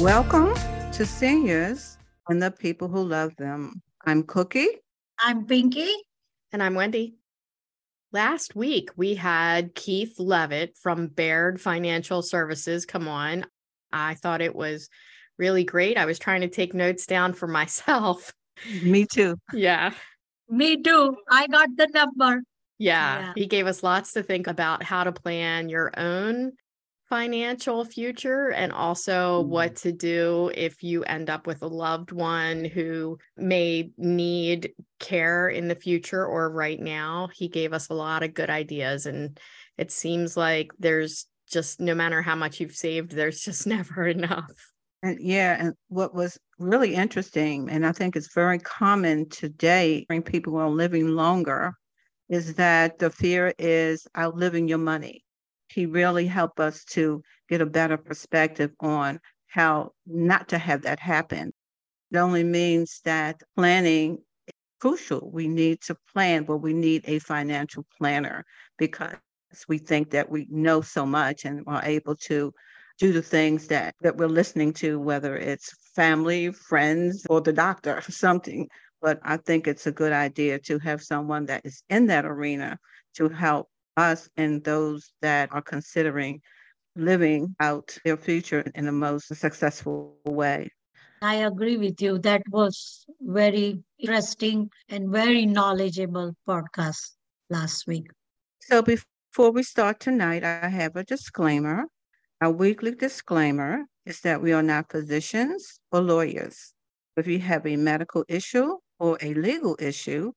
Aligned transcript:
Welcome 0.00 0.54
to 0.92 1.04
Seniors 1.04 1.98
and 2.30 2.42
the 2.42 2.50
People 2.50 2.88
Who 2.88 3.02
Love 3.02 3.36
Them. 3.36 3.82
I'm 4.06 4.22
Cookie. 4.22 4.66
I'm 5.18 5.44
Pinky. 5.44 5.92
And 6.52 6.62
I'm 6.62 6.74
Wendy. 6.74 7.16
Last 8.10 8.56
week, 8.56 8.88
we 8.96 9.14
had 9.14 9.74
Keith 9.74 10.18
Levitt 10.18 10.78
from 10.80 11.08
Baird 11.08 11.60
Financial 11.60 12.22
Services 12.22 12.86
come 12.86 13.08
on. 13.08 13.44
I 13.92 14.14
thought 14.14 14.40
it 14.40 14.56
was 14.56 14.88
really 15.36 15.64
great. 15.64 15.98
I 15.98 16.06
was 16.06 16.18
trying 16.18 16.40
to 16.40 16.48
take 16.48 16.72
notes 16.72 17.04
down 17.04 17.34
for 17.34 17.46
myself. 17.46 18.32
Me 18.82 19.04
too. 19.04 19.36
Yeah. 19.52 19.92
Me 20.48 20.82
too. 20.82 21.14
I 21.30 21.46
got 21.46 21.68
the 21.76 21.88
number. 21.92 22.42
Yeah. 22.78 23.18
yeah. 23.18 23.32
He 23.36 23.44
gave 23.44 23.66
us 23.66 23.82
lots 23.82 24.14
to 24.14 24.22
think 24.22 24.46
about 24.46 24.82
how 24.82 25.04
to 25.04 25.12
plan 25.12 25.68
your 25.68 25.92
own 25.98 26.52
financial 27.10 27.84
future 27.84 28.50
and 28.50 28.72
also 28.72 29.42
mm-hmm. 29.42 29.50
what 29.50 29.76
to 29.76 29.92
do 29.92 30.50
if 30.54 30.82
you 30.82 31.02
end 31.02 31.28
up 31.28 31.46
with 31.46 31.60
a 31.62 31.66
loved 31.66 32.12
one 32.12 32.64
who 32.64 33.18
may 33.36 33.90
need 33.98 34.72
care 35.00 35.48
in 35.48 35.66
the 35.66 35.74
future 35.74 36.24
or 36.24 36.48
right 36.50 36.78
now. 36.78 37.28
He 37.34 37.48
gave 37.48 37.72
us 37.72 37.88
a 37.88 37.94
lot 37.94 38.22
of 38.22 38.32
good 38.32 38.48
ideas 38.48 39.06
and 39.06 39.38
it 39.76 39.90
seems 39.90 40.36
like 40.36 40.70
there's 40.78 41.26
just 41.50 41.80
no 41.80 41.96
matter 41.96 42.22
how 42.22 42.36
much 42.36 42.60
you've 42.60 42.76
saved 42.76 43.10
there's 43.10 43.40
just 43.40 43.66
never 43.66 44.06
enough. 44.06 44.52
And 45.02 45.18
yeah, 45.20 45.56
and 45.58 45.74
what 45.88 46.14
was 46.14 46.38
really 46.58 46.94
interesting 46.94 47.68
and 47.70 47.84
I 47.84 47.90
think 47.90 48.14
it's 48.14 48.32
very 48.32 48.60
common 48.60 49.28
today 49.30 50.04
when 50.08 50.22
people 50.22 50.56
are 50.58 50.70
living 50.70 51.08
longer 51.08 51.74
is 52.28 52.54
that 52.54 53.00
the 53.00 53.10
fear 53.10 53.52
is 53.58 54.06
outliving 54.16 54.68
your 54.68 54.78
money 54.78 55.24
he 55.72 55.86
really 55.86 56.26
helped 56.26 56.60
us 56.60 56.84
to 56.84 57.22
get 57.48 57.60
a 57.60 57.66
better 57.66 57.96
perspective 57.96 58.72
on 58.80 59.20
how 59.46 59.92
not 60.06 60.48
to 60.48 60.58
have 60.58 60.82
that 60.82 61.00
happen. 61.00 61.52
It 62.10 62.16
only 62.16 62.44
means 62.44 63.00
that 63.04 63.40
planning 63.56 64.18
is 64.46 64.54
crucial. 64.80 65.30
We 65.32 65.48
need 65.48 65.80
to 65.82 65.96
plan, 66.12 66.44
but 66.44 66.58
we 66.58 66.72
need 66.72 67.04
a 67.06 67.20
financial 67.20 67.86
planner 67.98 68.44
because 68.78 69.14
we 69.68 69.78
think 69.78 70.10
that 70.10 70.30
we 70.30 70.46
know 70.50 70.80
so 70.80 71.06
much 71.06 71.44
and 71.44 71.62
are 71.66 71.84
able 71.84 72.16
to 72.16 72.52
do 72.98 73.12
the 73.12 73.22
things 73.22 73.66
that, 73.68 73.94
that 74.00 74.16
we're 74.16 74.28
listening 74.28 74.72
to, 74.74 74.98
whether 75.00 75.36
it's 75.36 75.74
family, 75.94 76.52
friends, 76.52 77.26
or 77.30 77.40
the 77.40 77.52
doctor 77.52 77.98
or 77.98 78.02
something. 78.10 78.68
But 79.00 79.20
I 79.22 79.38
think 79.38 79.66
it's 79.66 79.86
a 79.86 79.92
good 79.92 80.12
idea 80.12 80.58
to 80.60 80.78
have 80.80 81.02
someone 81.02 81.46
that 81.46 81.64
is 81.64 81.82
in 81.88 82.06
that 82.06 82.24
arena 82.24 82.78
to 83.14 83.28
help 83.28 83.68
us 84.00 84.30
and 84.36 84.64
those 84.64 85.12
that 85.22 85.52
are 85.52 85.62
considering 85.74 86.42
living 86.96 87.56
out 87.60 87.98
their 88.04 88.16
future 88.38 88.72
in 88.74 88.86
the 88.86 88.92
most 89.06 89.44
successful 89.44 90.20
way. 90.26 90.70
I 91.22 91.36
agree 91.36 91.76
with 91.76 92.00
you. 92.02 92.18
That 92.18 92.42
was 92.50 93.06
very 93.20 93.82
interesting 93.98 94.70
and 94.88 95.10
very 95.10 95.46
knowledgeable 95.46 96.34
podcast 96.48 97.16
last 97.50 97.86
week. 97.86 98.08
So 98.60 98.82
before 98.82 99.52
we 99.52 99.62
start 99.62 100.00
tonight, 100.00 100.44
I 100.44 100.68
have 100.68 100.96
a 100.96 101.04
disclaimer. 101.04 101.86
Our 102.40 102.50
weekly 102.52 102.92
disclaimer 102.94 103.86
is 104.04 104.20
that 104.20 104.40
we 104.42 104.52
are 104.52 104.62
not 104.62 104.90
physicians 104.90 105.80
or 105.92 106.00
lawyers. 106.00 106.74
If 107.16 107.26
you 107.26 107.38
have 107.40 107.66
a 107.66 107.76
medical 107.76 108.24
issue 108.28 108.78
or 108.98 109.18
a 109.20 109.34
legal 109.34 109.76
issue, 109.78 110.32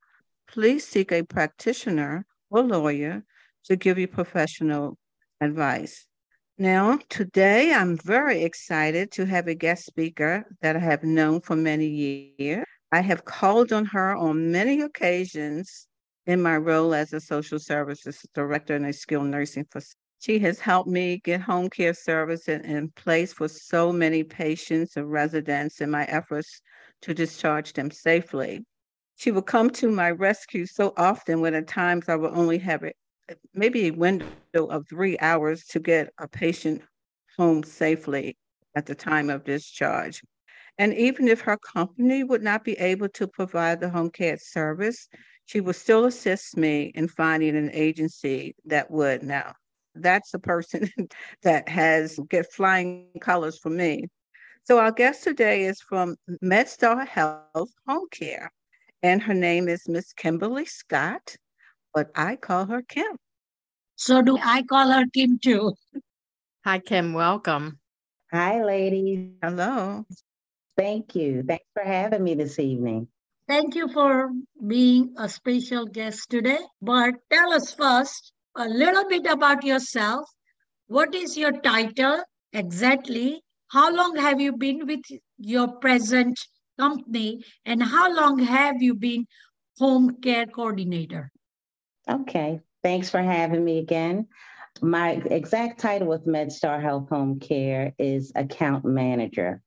please 0.47 0.85
seek 0.85 1.11
a 1.11 1.23
practitioner 1.23 2.25
or 2.49 2.63
lawyer 2.63 3.23
to 3.65 3.75
give 3.75 3.97
you 3.97 4.07
professional 4.07 4.97
advice. 5.41 6.05
Now, 6.57 6.99
today 7.09 7.73
I'm 7.73 7.97
very 7.97 8.43
excited 8.43 9.11
to 9.13 9.25
have 9.25 9.47
a 9.47 9.55
guest 9.55 9.85
speaker 9.85 10.45
that 10.61 10.75
I 10.75 10.79
have 10.79 11.03
known 11.03 11.41
for 11.41 11.55
many 11.55 11.87
years. 12.37 12.65
I 12.91 13.01
have 13.01 13.25
called 13.25 13.73
on 13.73 13.85
her 13.85 14.15
on 14.15 14.51
many 14.51 14.81
occasions 14.81 15.87
in 16.27 16.41
my 16.41 16.57
role 16.57 16.93
as 16.93 17.11
a 17.11 17.19
social 17.19 17.57
services 17.57 18.23
director 18.35 18.75
in 18.75 18.85
a 18.85 18.93
skilled 18.93 19.25
nursing 19.27 19.65
facility. 19.65 19.97
She 20.19 20.39
has 20.39 20.59
helped 20.59 20.89
me 20.89 21.19
get 21.25 21.41
home 21.41 21.69
care 21.69 21.93
service 21.93 22.47
in, 22.47 22.91
place 22.95 23.33
for 23.33 23.47
so 23.47 23.91
many 23.91 24.23
patients 24.23 24.95
and 24.95 25.11
residents 25.11 25.81
in 25.81 25.89
my 25.89 26.05
efforts 26.05 26.61
to 27.01 27.13
discharge 27.13 27.73
them 27.73 27.91
safely. 27.91 28.63
She 29.15 29.31
will 29.31 29.41
come 29.41 29.69
to 29.71 29.89
my 29.89 30.11
rescue 30.11 30.65
so 30.65 30.93
often 30.95 31.41
when 31.41 31.55
at 31.55 31.67
times 31.67 32.07
I 32.07 32.15
will 32.15 32.31
only 32.33 32.59
have 32.59 32.83
it 32.83 32.95
maybe 33.53 33.87
a 33.87 33.91
window 33.91 34.27
of 34.55 34.87
three 34.87 35.17
hours 35.19 35.65
to 35.65 35.79
get 35.79 36.11
a 36.17 36.27
patient 36.27 36.81
home 37.37 37.63
safely 37.63 38.37
at 38.75 38.85
the 38.85 38.95
time 38.95 39.29
of 39.29 39.43
discharge. 39.43 40.21
And 40.77 40.93
even 40.95 41.27
if 41.27 41.41
her 41.41 41.57
company 41.57 42.23
would 42.23 42.41
not 42.41 42.63
be 42.63 42.73
able 42.73 43.09
to 43.09 43.27
provide 43.27 43.79
the 43.79 43.89
home 43.89 44.09
care 44.09 44.37
service, 44.37 45.07
she 45.45 45.61
will 45.61 45.73
still 45.73 46.05
assist 46.05 46.57
me 46.57 46.91
in 46.95 47.07
finding 47.07 47.55
an 47.55 47.69
agency 47.73 48.55
that 48.65 48.89
would. 48.89 49.23
Now, 49.23 49.53
that's 49.95 50.33
a 50.33 50.39
person 50.39 50.89
that 51.43 51.69
has 51.69 52.19
get 52.29 52.51
flying 52.51 53.07
colors 53.21 53.59
for 53.59 53.69
me. 53.69 54.07
So 54.63 54.79
our 54.79 54.91
guest 54.91 55.23
today 55.23 55.65
is 55.65 55.81
from 55.81 56.15
MedStar 56.43 57.05
Health 57.05 57.71
Home 57.87 58.07
Care, 58.11 58.51
and 59.03 59.21
her 59.21 59.33
name 59.33 59.67
is 59.67 59.89
Miss 59.89 60.13
Kimberly 60.13 60.65
Scott 60.65 61.35
but 61.93 62.09
I 62.15 62.35
call 62.35 62.65
her 62.65 62.81
Kim. 62.81 63.17
So 63.95 64.21
do 64.21 64.37
I 64.41 64.63
call 64.63 64.89
her 64.91 65.05
Kim 65.13 65.39
too? 65.39 65.73
Hi, 66.65 66.79
Kim. 66.79 67.13
Welcome. 67.13 67.79
Hi, 68.31 68.63
ladies. 68.63 69.29
Hello. 69.41 70.05
Thank 70.75 71.15
you. 71.15 71.43
Thanks 71.43 71.65
for 71.73 71.83
having 71.83 72.23
me 72.23 72.33
this 72.33 72.57
evening. 72.57 73.07
Thank 73.47 73.75
you 73.75 73.87
for 73.89 74.31
being 74.65 75.13
a 75.17 75.29
special 75.29 75.85
guest 75.85 76.29
today. 76.29 76.59
But 76.81 77.15
tell 77.31 77.53
us 77.53 77.73
first 77.73 78.33
a 78.55 78.67
little 78.67 79.07
bit 79.07 79.27
about 79.27 79.63
yourself. 79.63 80.27
What 80.87 81.13
is 81.13 81.37
your 81.37 81.51
title 81.51 82.23
exactly? 82.53 83.41
How 83.67 83.93
long 83.93 84.15
have 84.15 84.39
you 84.41 84.55
been 84.57 84.87
with 84.87 85.01
your 85.37 85.67
present 85.67 86.39
company? 86.79 87.43
And 87.65 87.83
how 87.83 88.11
long 88.13 88.39
have 88.39 88.81
you 88.81 88.95
been 88.95 89.25
home 89.77 90.21
care 90.21 90.45
coordinator? 90.45 91.31
Okay. 92.09 92.59
Thanks 92.83 93.09
for 93.09 93.21
having 93.21 93.63
me 93.63 93.79
again. 93.79 94.27
My 94.81 95.11
exact 95.11 95.79
title 95.79 96.07
with 96.07 96.25
MedStar 96.25 96.81
Health 96.81 97.09
Home 97.09 97.39
Care 97.39 97.93
is 97.97 98.31
account 98.35 98.83
manager, 98.83 99.61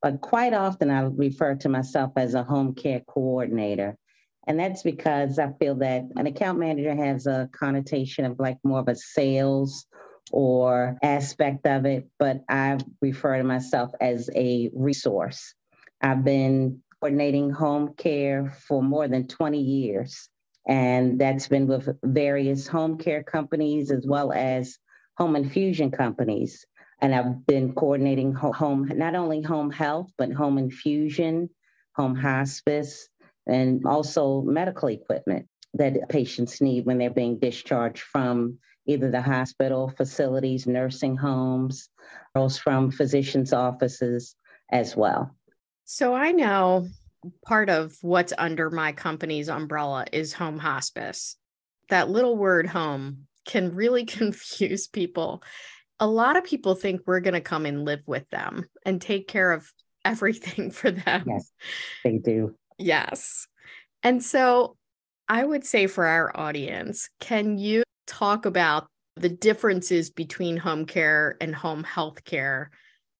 but 0.00 0.20
quite 0.20 0.54
often 0.54 0.90
I 0.90 1.02
refer 1.02 1.56
to 1.56 1.68
myself 1.68 2.12
as 2.16 2.34
a 2.34 2.44
home 2.44 2.74
care 2.74 3.00
coordinator. 3.00 3.98
And 4.46 4.58
that's 4.58 4.82
because 4.82 5.38
I 5.38 5.52
feel 5.60 5.76
that 5.76 6.04
an 6.16 6.26
account 6.26 6.58
manager 6.58 6.94
has 6.94 7.26
a 7.26 7.48
connotation 7.52 8.24
of 8.24 8.40
like 8.40 8.58
more 8.64 8.80
of 8.80 8.88
a 8.88 8.96
sales 8.96 9.86
or 10.32 10.96
aspect 11.02 11.66
of 11.66 11.84
it, 11.84 12.08
but 12.18 12.42
I 12.48 12.78
refer 13.00 13.36
to 13.36 13.44
myself 13.44 13.92
as 14.00 14.30
a 14.34 14.70
resource. 14.72 15.54
I've 16.00 16.24
been 16.24 16.82
coordinating 17.00 17.50
home 17.50 17.94
care 17.94 18.56
for 18.66 18.82
more 18.82 19.08
than 19.08 19.28
20 19.28 19.60
years. 19.60 20.28
And 20.66 21.20
that's 21.20 21.48
been 21.48 21.66
with 21.66 21.88
various 22.04 22.66
home 22.68 22.98
care 22.98 23.22
companies 23.22 23.90
as 23.90 24.06
well 24.06 24.32
as 24.32 24.78
home 25.16 25.36
infusion 25.36 25.90
companies. 25.90 26.64
And 27.00 27.14
I've 27.14 27.44
been 27.46 27.74
coordinating 27.74 28.32
home, 28.32 28.88
not 28.94 29.16
only 29.16 29.42
home 29.42 29.70
health, 29.70 30.10
but 30.16 30.32
home 30.32 30.58
infusion, 30.58 31.50
home 31.96 32.14
hospice, 32.14 33.08
and 33.46 33.84
also 33.84 34.42
medical 34.42 34.88
equipment 34.88 35.48
that 35.74 36.08
patients 36.08 36.60
need 36.60 36.86
when 36.86 36.98
they're 36.98 37.10
being 37.10 37.38
discharged 37.38 38.02
from 38.02 38.58
either 38.86 39.10
the 39.10 39.22
hospital 39.22 39.92
facilities, 39.96 40.66
nursing 40.66 41.16
homes, 41.16 41.88
or 42.34 42.48
from 42.50 42.90
physicians' 42.90 43.52
offices 43.52 44.36
as 44.70 44.96
well. 44.96 45.34
So 45.84 46.14
I 46.14 46.32
know 46.32 46.88
part 47.44 47.70
of 47.70 47.96
what's 48.02 48.32
under 48.36 48.70
my 48.70 48.92
company's 48.92 49.48
umbrella 49.48 50.06
is 50.12 50.32
home 50.32 50.58
hospice. 50.58 51.36
That 51.88 52.10
little 52.10 52.36
word 52.36 52.66
home 52.66 53.26
can 53.44 53.74
really 53.74 54.04
confuse 54.06 54.86
people. 54.88 55.42
A 56.00 56.06
lot 56.06 56.36
of 56.36 56.44
people 56.44 56.74
think 56.74 57.02
we're 57.06 57.20
going 57.20 57.34
to 57.34 57.40
come 57.40 57.66
and 57.66 57.84
live 57.84 58.02
with 58.06 58.28
them 58.30 58.64
and 58.84 59.00
take 59.00 59.28
care 59.28 59.52
of 59.52 59.70
everything 60.04 60.70
for 60.70 60.90
them. 60.90 61.24
Yes, 61.26 61.52
they 62.02 62.18
do. 62.18 62.56
Yes. 62.76 63.46
And 64.02 64.22
so 64.22 64.76
I 65.28 65.44
would 65.44 65.64
say 65.64 65.86
for 65.86 66.06
our 66.06 66.36
audience, 66.36 67.08
can 67.20 67.56
you 67.56 67.84
talk 68.06 68.46
about 68.46 68.88
the 69.16 69.28
differences 69.28 70.10
between 70.10 70.56
home 70.56 70.86
care 70.86 71.36
and 71.40 71.54
home 71.54 71.84
health 71.84 72.24
care 72.24 72.70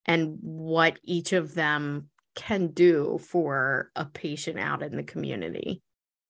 and 0.06 0.38
what 0.40 0.98
each 1.04 1.32
of 1.32 1.54
them 1.54 2.08
can 2.34 2.68
do 2.68 3.18
for 3.22 3.90
a 3.96 4.04
patient 4.04 4.58
out 4.58 4.82
in 4.82 4.96
the 4.96 5.02
community? 5.02 5.82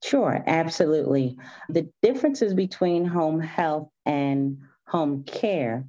Sure, 0.02 0.42
absolutely. 0.46 1.38
The 1.68 1.88
differences 2.02 2.54
between 2.54 3.04
home 3.04 3.40
health 3.40 3.88
and 4.04 4.58
home 4.86 5.22
care 5.24 5.86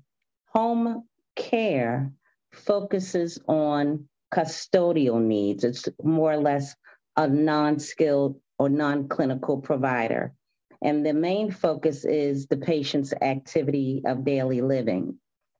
home 0.53 1.03
care 1.35 2.11
focuses 2.51 3.39
on 3.47 4.07
custodial 4.33 5.21
needs. 5.21 5.63
It's 5.63 5.87
more 6.03 6.33
or 6.33 6.37
less 6.37 6.75
a 7.17 7.27
non 7.27 7.79
skilled 7.79 8.39
or 8.59 8.69
non 8.69 9.07
clinical 9.07 9.61
provider. 9.61 10.33
And 10.81 11.05
the 11.05 11.13
main 11.13 11.49
focus 11.49 12.05
is 12.05 12.47
the 12.47 12.57
patient's 12.57 13.13
activity 13.21 14.03
of 14.05 14.25
daily 14.25 14.61
living, 14.61 15.17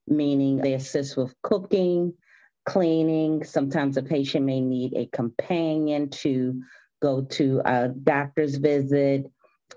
meaning 0.08 0.58
they 0.58 0.74
assist 0.74 1.16
with 1.16 1.34
cooking, 1.42 2.14
cleaning. 2.66 3.44
Sometimes 3.44 3.98
a 3.98 4.04
patient 4.04 4.46
may 4.46 4.62
need 4.62 4.94
a 4.96 5.08
companion 5.08 6.10
to 6.10 6.62
go 7.02 7.22
to 7.22 7.62
a 7.66 7.90
doctor's 7.90 8.56
visit 8.56 9.26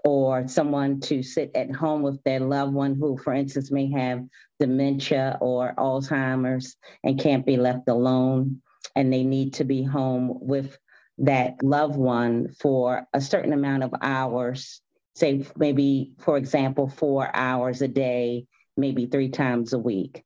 or 0.04 0.46
someone 0.46 1.00
to 1.00 1.22
sit 1.22 1.50
at 1.54 1.74
home 1.74 2.02
with 2.02 2.22
their 2.22 2.40
loved 2.40 2.72
one 2.72 2.94
who, 2.94 3.16
for 3.16 3.32
instance, 3.32 3.70
may 3.70 3.90
have 3.90 4.24
dementia 4.60 5.38
or 5.40 5.74
Alzheimer's 5.76 6.76
and 7.02 7.18
can't 7.18 7.44
be 7.44 7.56
left 7.56 7.88
alone. 7.88 8.62
And 8.94 9.12
they 9.12 9.24
need 9.24 9.54
to 9.54 9.64
be 9.64 9.82
home 9.82 10.38
with 10.40 10.78
that 11.18 11.62
loved 11.62 11.96
one 11.96 12.52
for 12.60 13.06
a 13.12 13.20
certain 13.20 13.52
amount 13.52 13.82
of 13.82 13.94
hours, 14.00 14.80
say 15.14 15.44
maybe, 15.56 16.12
for 16.18 16.36
example, 16.36 16.88
four 16.88 17.28
hours 17.34 17.82
a 17.82 17.88
day, 17.88 18.46
maybe 18.76 19.06
three 19.06 19.30
times 19.30 19.72
a 19.72 19.78
week. 19.78 20.22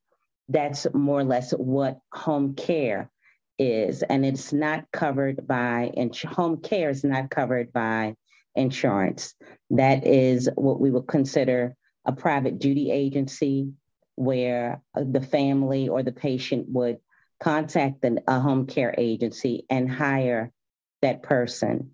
That's 0.51 0.87
more 0.93 1.21
or 1.21 1.25
less 1.25 1.53
what 1.53 2.01
home 2.13 2.55
care 2.55 3.09
is. 3.59 4.03
And 4.03 4.27
it's 4.27 4.53
not 4.53 4.91
covered 4.93 5.47
by, 5.47 5.93
and 5.97 6.15
home 6.17 6.59
care 6.59 6.91
is 6.91 7.05
not 7.05 7.31
covered 7.31 7.73
by 7.73 8.17
insurance. 8.57 9.35
That 9.71 10.07
is 10.07 10.49
what 10.57 10.81
we 10.81 10.91
would 10.91 11.07
consider 11.07 11.77
a 12.05 12.13
private 12.13 12.59
duty 12.59 12.91
agency 12.91 13.71
where 14.17 14.83
uh, 14.95 15.05
the 15.09 15.21
family 15.21 15.89
or 15.89 16.03
the 16.03 16.13
patient 16.13 16.67
would 16.69 16.99
contact 17.41 18.05
a 18.05 18.41
home 18.41 18.67
care 18.67 18.95
agency 18.99 19.65
and 19.71 19.91
hire 19.91 20.53
that 21.01 21.23
person 21.23 21.93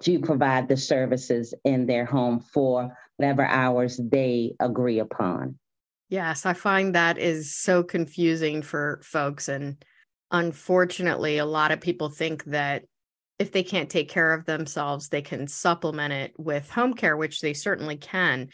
to 0.00 0.20
provide 0.20 0.68
the 0.68 0.76
services 0.76 1.54
in 1.64 1.86
their 1.86 2.04
home 2.04 2.40
for 2.40 2.96
whatever 3.16 3.44
hours 3.44 3.98
they 4.02 4.54
agree 4.60 4.98
upon. 4.98 5.58
Yes, 6.08 6.46
I 6.46 6.52
find 6.52 6.94
that 6.94 7.18
is 7.18 7.54
so 7.56 7.82
confusing 7.82 8.62
for 8.62 9.00
folks. 9.02 9.48
And 9.48 9.82
unfortunately, 10.30 11.38
a 11.38 11.46
lot 11.46 11.72
of 11.72 11.80
people 11.80 12.08
think 12.08 12.44
that 12.44 12.84
if 13.38 13.50
they 13.50 13.62
can't 13.62 13.90
take 13.90 14.08
care 14.08 14.32
of 14.32 14.44
themselves, 14.44 15.08
they 15.08 15.22
can 15.22 15.48
supplement 15.48 16.12
it 16.12 16.32
with 16.38 16.70
home 16.70 16.94
care, 16.94 17.16
which 17.16 17.40
they 17.40 17.52
certainly 17.52 17.96
can. 17.96 18.48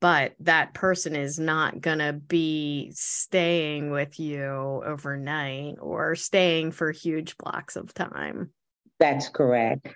But 0.00 0.34
that 0.40 0.74
person 0.74 1.14
is 1.14 1.38
not 1.38 1.80
going 1.80 2.00
to 2.00 2.12
be 2.12 2.90
staying 2.94 3.90
with 3.90 4.18
you 4.18 4.82
overnight 4.84 5.76
or 5.80 6.14
staying 6.14 6.72
for 6.72 6.90
huge 6.90 7.36
blocks 7.38 7.76
of 7.76 7.94
time. 7.94 8.50
That's 8.98 9.28
correct. 9.28 9.94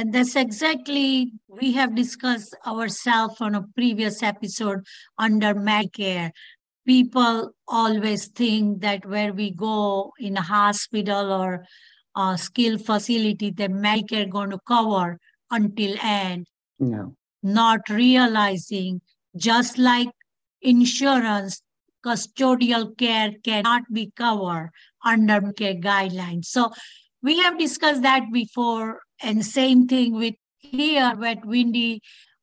And 0.00 0.14
that's 0.14 0.34
exactly 0.34 1.30
we 1.46 1.72
have 1.72 1.94
discussed 1.94 2.56
ourselves 2.66 3.38
on 3.38 3.54
a 3.54 3.66
previous 3.76 4.22
episode 4.22 4.78
under 5.18 5.54
Medicare. 5.54 6.30
People 6.86 7.50
always 7.68 8.28
think 8.28 8.80
that 8.80 9.04
where 9.04 9.34
we 9.34 9.50
go 9.50 10.14
in 10.18 10.38
a 10.38 10.40
hospital 10.40 11.30
or 11.30 11.66
a 12.16 12.38
skill 12.38 12.78
facility, 12.78 13.50
the 13.50 13.68
Medicare 13.68 14.30
going 14.30 14.48
to 14.48 14.58
cover 14.66 15.18
until 15.50 15.94
end. 16.02 16.46
No. 16.78 17.14
Not 17.42 17.80
realizing, 17.90 19.02
just 19.36 19.76
like 19.76 20.08
insurance, 20.62 21.60
custodial 22.02 22.96
care 22.96 23.34
cannot 23.44 23.82
be 23.92 24.10
covered 24.16 24.70
under 25.04 25.52
care 25.52 25.74
guidelines. 25.74 26.46
So 26.46 26.70
we 27.22 27.38
have 27.40 27.58
discussed 27.58 28.02
that 28.02 28.32
before, 28.32 29.00
and 29.22 29.44
same 29.44 29.86
thing 29.86 30.14
with 30.14 30.34
here, 30.58 31.12
what 31.16 31.44
Wendy 31.44 32.00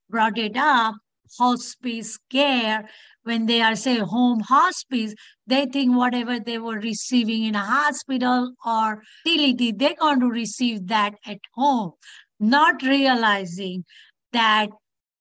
brought 0.09 0.37
it 0.37 0.55
up, 0.55 0.95
hospice 1.37 2.17
care. 2.29 2.89
When 3.23 3.45
they 3.45 3.61
are 3.61 3.75
say 3.75 3.97
home 3.97 4.39
hospice, 4.39 5.13
they 5.45 5.65
think 5.65 5.95
whatever 5.95 6.39
they 6.39 6.57
were 6.59 6.79
receiving 6.79 7.43
in 7.43 7.55
a 7.55 7.59
hospital 7.59 8.53
or 8.65 9.03
facility, 9.23 9.73
they're 9.73 9.95
going 9.99 10.21
to 10.21 10.27
receive 10.27 10.87
that 10.87 11.15
at 11.25 11.39
home, 11.53 11.91
not 12.39 12.81
realizing 12.83 13.83
that 14.31 14.69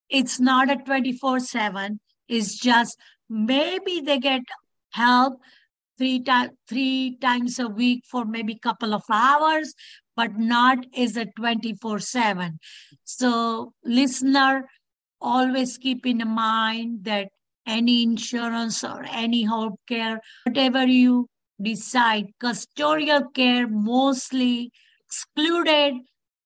it's 0.08 0.38
not 0.38 0.70
a 0.70 0.76
24-7, 0.76 1.98
it's 2.28 2.56
just 2.56 2.96
maybe 3.28 4.00
they 4.00 4.18
get 4.18 4.42
help 4.92 5.40
three, 5.98 6.20
times 6.20 6.50
three 6.69 7.16
times 7.20 7.58
a 7.58 7.69
week 7.69 8.04
for 8.10 8.25
maybe 8.25 8.58
couple 8.58 8.94
of 8.94 9.02
hours, 9.10 9.75
but 10.14 10.38
not 10.38 10.78
is 10.94 11.16
a 11.16 11.26
24 11.37 11.98
7. 11.98 12.58
So, 13.04 13.72
listener, 13.84 14.69
always 15.20 15.78
keep 15.78 16.06
in 16.06 16.26
mind 16.26 17.04
that 17.04 17.28
any 17.66 18.02
insurance 18.02 18.84
or 18.84 19.04
any 19.10 19.44
home 19.44 19.76
care, 19.88 20.20
whatever 20.44 20.87
you 20.87 21.28
decide, 21.60 22.26
custodial 22.42 23.32
care 23.34 23.66
mostly 23.66 24.70
excluded 25.06 25.94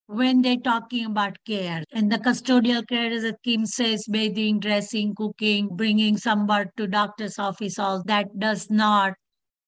when 0.06 0.42
they're 0.42 0.56
talking 0.56 1.06
about 1.06 1.36
care. 1.46 1.84
And 1.92 2.10
the 2.10 2.18
custodial 2.18 2.86
care, 2.88 3.12
as 3.12 3.32
Kim 3.44 3.64
says, 3.64 4.04
bathing, 4.10 4.58
dressing, 4.58 5.14
cooking, 5.14 5.68
bringing 5.72 6.16
somebody 6.16 6.70
to 6.76 6.86
doctor's 6.86 7.38
office, 7.38 7.78
all 7.78 8.02
that 8.06 8.26
does 8.38 8.70
not 8.70 9.14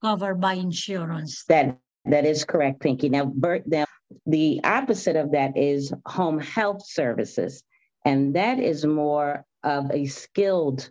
covered 0.02 0.40
by 0.40 0.54
insurance. 0.54 1.44
That 1.49 1.78
that 2.04 2.25
is 2.25 2.44
correct, 2.44 2.81
Pinky. 2.81 3.08
Now, 3.08 3.26
Bert, 3.26 3.62
now 3.66 3.84
the 4.26 4.60
opposite 4.64 5.16
of 5.16 5.32
that 5.32 5.56
is 5.56 5.93
home 6.06 6.40
health 6.40 6.84
services, 6.84 7.62
and 8.04 8.34
that 8.34 8.58
is 8.58 8.84
more 8.84 9.44
of 9.62 9.90
a 9.93 10.06
skilled 10.06 10.90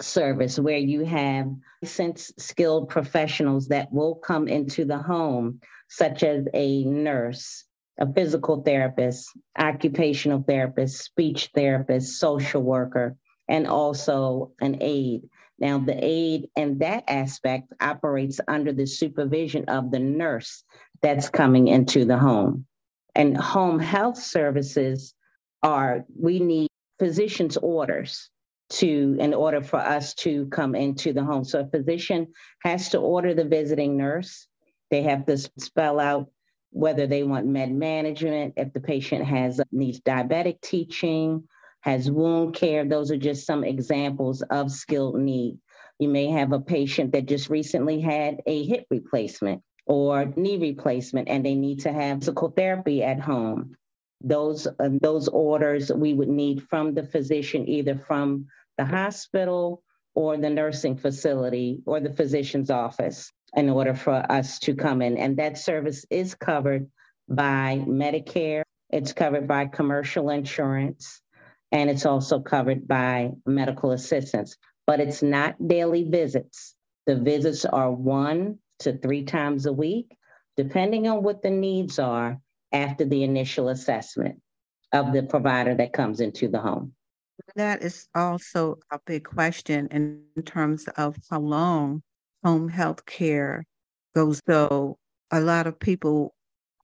service 0.00 0.58
where 0.58 0.78
you 0.78 1.04
have 1.04 1.50
licensed 1.82 2.38
skilled 2.40 2.88
professionals 2.88 3.68
that 3.68 3.92
will 3.92 4.14
come 4.14 4.48
into 4.48 4.84
the 4.84 4.98
home, 4.98 5.60
such 5.88 6.22
as 6.22 6.46
a 6.54 6.84
nurse, 6.84 7.64
a 7.98 8.12
physical 8.12 8.62
therapist, 8.62 9.30
occupational 9.58 10.44
therapist, 10.46 11.02
speech 11.02 11.50
therapist, 11.54 12.18
social 12.18 12.62
worker, 12.62 13.16
and 13.48 13.66
also 13.66 14.52
an 14.60 14.78
aide. 14.80 15.22
Now, 15.60 15.78
the 15.78 15.96
aide 16.02 16.48
in 16.56 16.78
that 16.78 17.04
aspect 17.06 17.72
operates 17.80 18.40
under 18.48 18.72
the 18.72 18.86
supervision 18.86 19.66
of 19.66 19.90
the 19.90 19.98
nurse 19.98 20.64
that's 21.02 21.28
coming 21.28 21.68
into 21.68 22.04
the 22.06 22.18
home. 22.18 22.66
And 23.14 23.36
home 23.36 23.78
health 23.78 24.18
services 24.18 25.14
are, 25.62 26.04
we 26.18 26.40
need 26.40 26.68
physician's 26.98 27.58
orders 27.58 28.30
to, 28.70 29.16
in 29.18 29.34
order 29.34 29.62
for 29.62 29.78
us 29.78 30.14
to 30.14 30.46
come 30.46 30.74
into 30.74 31.12
the 31.12 31.24
home. 31.24 31.44
So 31.44 31.60
a 31.60 31.66
physician 31.66 32.28
has 32.62 32.90
to 32.90 32.98
order 32.98 33.34
the 33.34 33.44
visiting 33.44 33.96
nurse. 33.96 34.46
They 34.90 35.02
have 35.02 35.26
to 35.26 35.36
spell 35.36 36.00
out 36.00 36.30
whether 36.70 37.06
they 37.06 37.24
want 37.24 37.46
med 37.46 37.72
management, 37.72 38.54
if 38.56 38.72
the 38.72 38.80
patient 38.80 39.24
has 39.24 39.60
needs 39.72 40.00
diabetic 40.00 40.60
teaching, 40.60 41.48
has 41.80 42.10
wound 42.10 42.54
care. 42.54 42.84
Those 42.84 43.10
are 43.10 43.16
just 43.16 43.46
some 43.46 43.64
examples 43.64 44.42
of 44.42 44.70
skilled 44.70 45.18
need. 45.18 45.58
You 45.98 46.08
may 46.08 46.28
have 46.28 46.52
a 46.52 46.60
patient 46.60 47.12
that 47.12 47.26
just 47.26 47.50
recently 47.50 48.00
had 48.00 48.40
a 48.46 48.64
hip 48.64 48.86
replacement 48.90 49.62
or 49.86 50.26
knee 50.36 50.56
replacement 50.56 51.28
and 51.28 51.44
they 51.44 51.54
need 51.54 51.80
to 51.80 51.92
have 51.92 52.20
physical 52.20 52.50
therapy 52.50 53.02
at 53.02 53.20
home. 53.20 53.76
Those, 54.22 54.66
uh, 54.66 54.90
those 55.00 55.28
orders 55.28 55.90
we 55.92 56.14
would 56.14 56.28
need 56.28 56.62
from 56.68 56.94
the 56.94 57.02
physician, 57.02 57.68
either 57.68 57.96
from 57.96 58.46
the 58.78 58.84
hospital 58.84 59.82
or 60.14 60.36
the 60.36 60.50
nursing 60.50 60.96
facility 60.96 61.80
or 61.86 62.00
the 62.00 62.12
physician's 62.12 62.70
office 62.70 63.32
in 63.54 63.68
order 63.68 63.94
for 63.94 64.24
us 64.30 64.58
to 64.60 64.74
come 64.74 65.02
in. 65.02 65.16
And 65.16 65.36
that 65.38 65.58
service 65.58 66.04
is 66.10 66.34
covered 66.34 66.90
by 67.28 67.82
Medicare, 67.86 68.62
it's 68.90 69.12
covered 69.12 69.46
by 69.46 69.66
commercial 69.66 70.30
insurance, 70.30 71.20
and 71.72 71.88
it's 71.88 72.06
also 72.06 72.40
covered 72.40 72.86
by 72.86 73.30
medical 73.46 73.92
assistance, 73.92 74.56
but 74.86 75.00
it's 75.00 75.22
not 75.22 75.68
daily 75.68 76.04
visits. 76.04 76.74
The 77.06 77.16
visits 77.16 77.64
are 77.64 77.92
one 77.92 78.58
to 78.80 78.96
three 78.98 79.24
times 79.24 79.66
a 79.66 79.72
week, 79.72 80.16
depending 80.56 81.08
on 81.08 81.22
what 81.22 81.42
the 81.42 81.50
needs 81.50 81.98
are 81.98 82.40
after 82.72 83.04
the 83.04 83.22
initial 83.22 83.68
assessment 83.68 84.40
of 84.92 85.12
the 85.12 85.22
provider 85.22 85.74
that 85.74 85.92
comes 85.92 86.20
into 86.20 86.48
the 86.48 86.60
home. 86.60 86.92
That 87.56 87.82
is 87.82 88.08
also 88.14 88.78
a 88.90 88.98
big 89.06 89.24
question 89.24 89.88
in 89.90 90.42
terms 90.44 90.86
of 90.96 91.16
how 91.30 91.40
long 91.40 92.02
home 92.44 92.68
health 92.68 93.06
care 93.06 93.64
goes. 94.14 94.40
So, 94.46 94.98
a 95.30 95.40
lot 95.40 95.66
of 95.66 95.78
people 95.78 96.34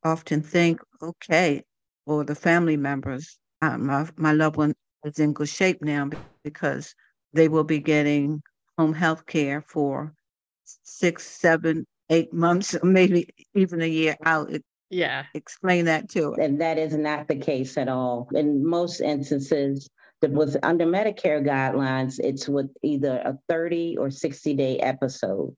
often 0.04 0.40
think, 0.42 0.80
okay, 1.02 1.62
or 2.06 2.24
the 2.24 2.34
family 2.34 2.76
members, 2.76 3.38
uh, 3.62 3.78
my, 3.78 4.08
my 4.16 4.32
loved 4.32 4.56
one 4.56 4.74
is 5.04 5.18
in 5.18 5.32
good 5.32 5.48
shape 5.48 5.82
now 5.82 6.08
because 6.44 6.94
they 7.32 7.48
will 7.48 7.64
be 7.64 7.78
getting 7.78 8.42
home 8.78 8.92
health 8.92 9.26
care 9.26 9.60
for 9.60 10.12
six, 10.64 11.24
seven, 11.24 11.86
eight 12.10 12.32
months, 12.32 12.76
maybe 12.82 13.28
even 13.54 13.82
a 13.82 13.86
year 13.86 14.16
out. 14.24 14.50
Yeah. 14.90 15.24
Explain 15.34 15.86
that 15.86 16.08
too. 16.08 16.34
And 16.40 16.60
that 16.60 16.78
is 16.78 16.94
not 16.94 17.28
the 17.28 17.36
case 17.36 17.76
at 17.76 17.88
all. 17.88 18.28
In 18.34 18.64
most 18.64 19.00
instances, 19.00 19.88
with 20.22 20.56
under 20.62 20.86
Medicare 20.86 21.44
guidelines, 21.44 22.18
it's 22.18 22.48
with 22.48 22.70
either 22.82 23.18
a 23.18 23.38
30 23.48 23.96
or 23.98 24.10
60 24.10 24.54
day 24.54 24.78
episode, 24.78 25.54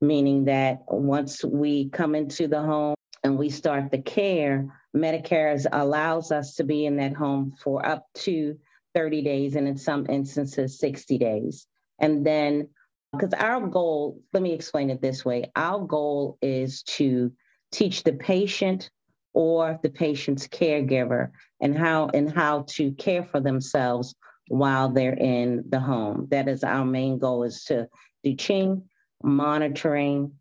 meaning 0.00 0.44
that 0.46 0.78
once 0.88 1.44
we 1.44 1.88
come 1.90 2.14
into 2.14 2.48
the 2.48 2.60
home 2.60 2.94
and 3.28 3.38
we 3.38 3.50
start 3.50 3.90
the 3.90 4.00
care, 4.00 4.66
Medicare 4.96 5.64
allows 5.70 6.32
us 6.32 6.54
to 6.56 6.64
be 6.64 6.86
in 6.86 6.96
that 6.96 7.14
home 7.14 7.52
for 7.62 7.86
up 7.86 8.06
to 8.14 8.58
30 8.94 9.22
days 9.22 9.54
and 9.54 9.68
in 9.68 9.76
some 9.76 10.06
instances 10.08 10.78
60 10.78 11.18
days. 11.18 11.66
And 11.98 12.26
then 12.26 12.68
because 13.12 13.34
our 13.34 13.66
goal, 13.66 14.20
let 14.32 14.42
me 14.42 14.52
explain 14.52 14.90
it 14.90 15.00
this 15.00 15.24
way 15.24 15.50
our 15.54 15.84
goal 15.84 16.38
is 16.42 16.82
to 16.84 17.32
teach 17.70 18.02
the 18.02 18.14
patient 18.14 18.90
or 19.34 19.78
the 19.82 19.90
patient's 19.90 20.48
caregiver 20.48 21.30
and 21.60 21.76
how 21.76 22.08
and 22.08 22.32
how 22.32 22.64
to 22.68 22.92
care 22.92 23.24
for 23.24 23.40
themselves 23.40 24.14
while 24.48 24.88
they're 24.88 25.12
in 25.12 25.64
the 25.68 25.80
home. 25.80 26.28
That 26.30 26.48
is 26.48 26.64
our 26.64 26.84
main 26.84 27.18
goal 27.18 27.44
is 27.44 27.64
to 27.64 27.88
do 28.24 28.34
ching, 28.34 28.88
monitoring, 29.22 30.32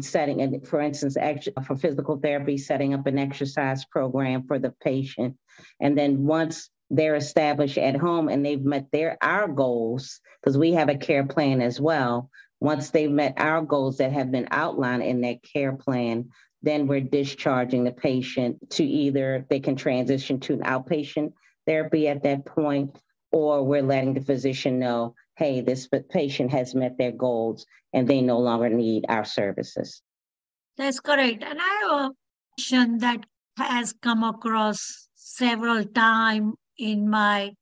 setting 0.00 0.40
and 0.40 0.66
for 0.66 0.80
instance 0.80 1.16
for 1.66 1.76
physical 1.76 2.18
therapy 2.18 2.56
setting 2.56 2.94
up 2.94 3.06
an 3.06 3.18
exercise 3.18 3.84
program 3.84 4.46
for 4.46 4.58
the 4.58 4.72
patient. 4.82 5.36
And 5.80 5.96
then 5.96 6.24
once 6.24 6.70
they're 6.90 7.16
established 7.16 7.78
at 7.78 7.96
home 7.96 8.28
and 8.28 8.44
they've 8.44 8.64
met 8.64 8.90
their 8.90 9.18
our 9.22 9.48
goals 9.48 10.20
because 10.40 10.56
we 10.56 10.72
have 10.72 10.88
a 10.88 10.96
care 10.96 11.26
plan 11.26 11.60
as 11.60 11.80
well 11.80 12.30
once 12.60 12.90
they've 12.90 13.10
met 13.10 13.34
our 13.38 13.62
goals 13.62 13.96
that 13.98 14.12
have 14.12 14.30
been 14.30 14.46
outlined 14.50 15.02
in 15.02 15.22
that 15.22 15.42
care 15.42 15.72
plan 15.72 16.28
then 16.62 16.86
we're 16.86 17.00
discharging 17.00 17.82
the 17.82 17.92
patient 17.92 18.70
to 18.70 18.84
either 18.84 19.46
they 19.48 19.58
can 19.58 19.74
transition 19.74 20.38
to 20.38 20.52
an 20.52 20.60
outpatient 20.60 21.32
therapy 21.66 22.08
at 22.08 22.22
that 22.22 22.44
point 22.44 22.98
or 23.32 23.64
we're 23.64 23.82
letting 23.82 24.12
the 24.12 24.20
physician 24.20 24.78
know 24.78 25.14
hey 25.42 25.60
this 25.60 25.88
patient 26.10 26.52
has 26.52 26.72
met 26.72 26.96
their 26.98 27.10
goals 27.10 27.66
and 27.92 28.06
they 28.06 28.20
no 28.20 28.38
longer 28.38 28.68
need 28.68 29.04
our 29.08 29.24
services. 29.24 30.02
That's 30.76 31.00
correct. 31.00 31.42
And 31.42 31.58
i 31.60 31.72
have 31.82 32.00
a 32.06 32.10
question 32.56 32.98
that 32.98 33.26
has 33.58 33.92
come 34.00 34.22
across 34.22 35.08
several 35.14 35.84
times 35.84 36.54
in 36.78 37.10
my 37.10 37.52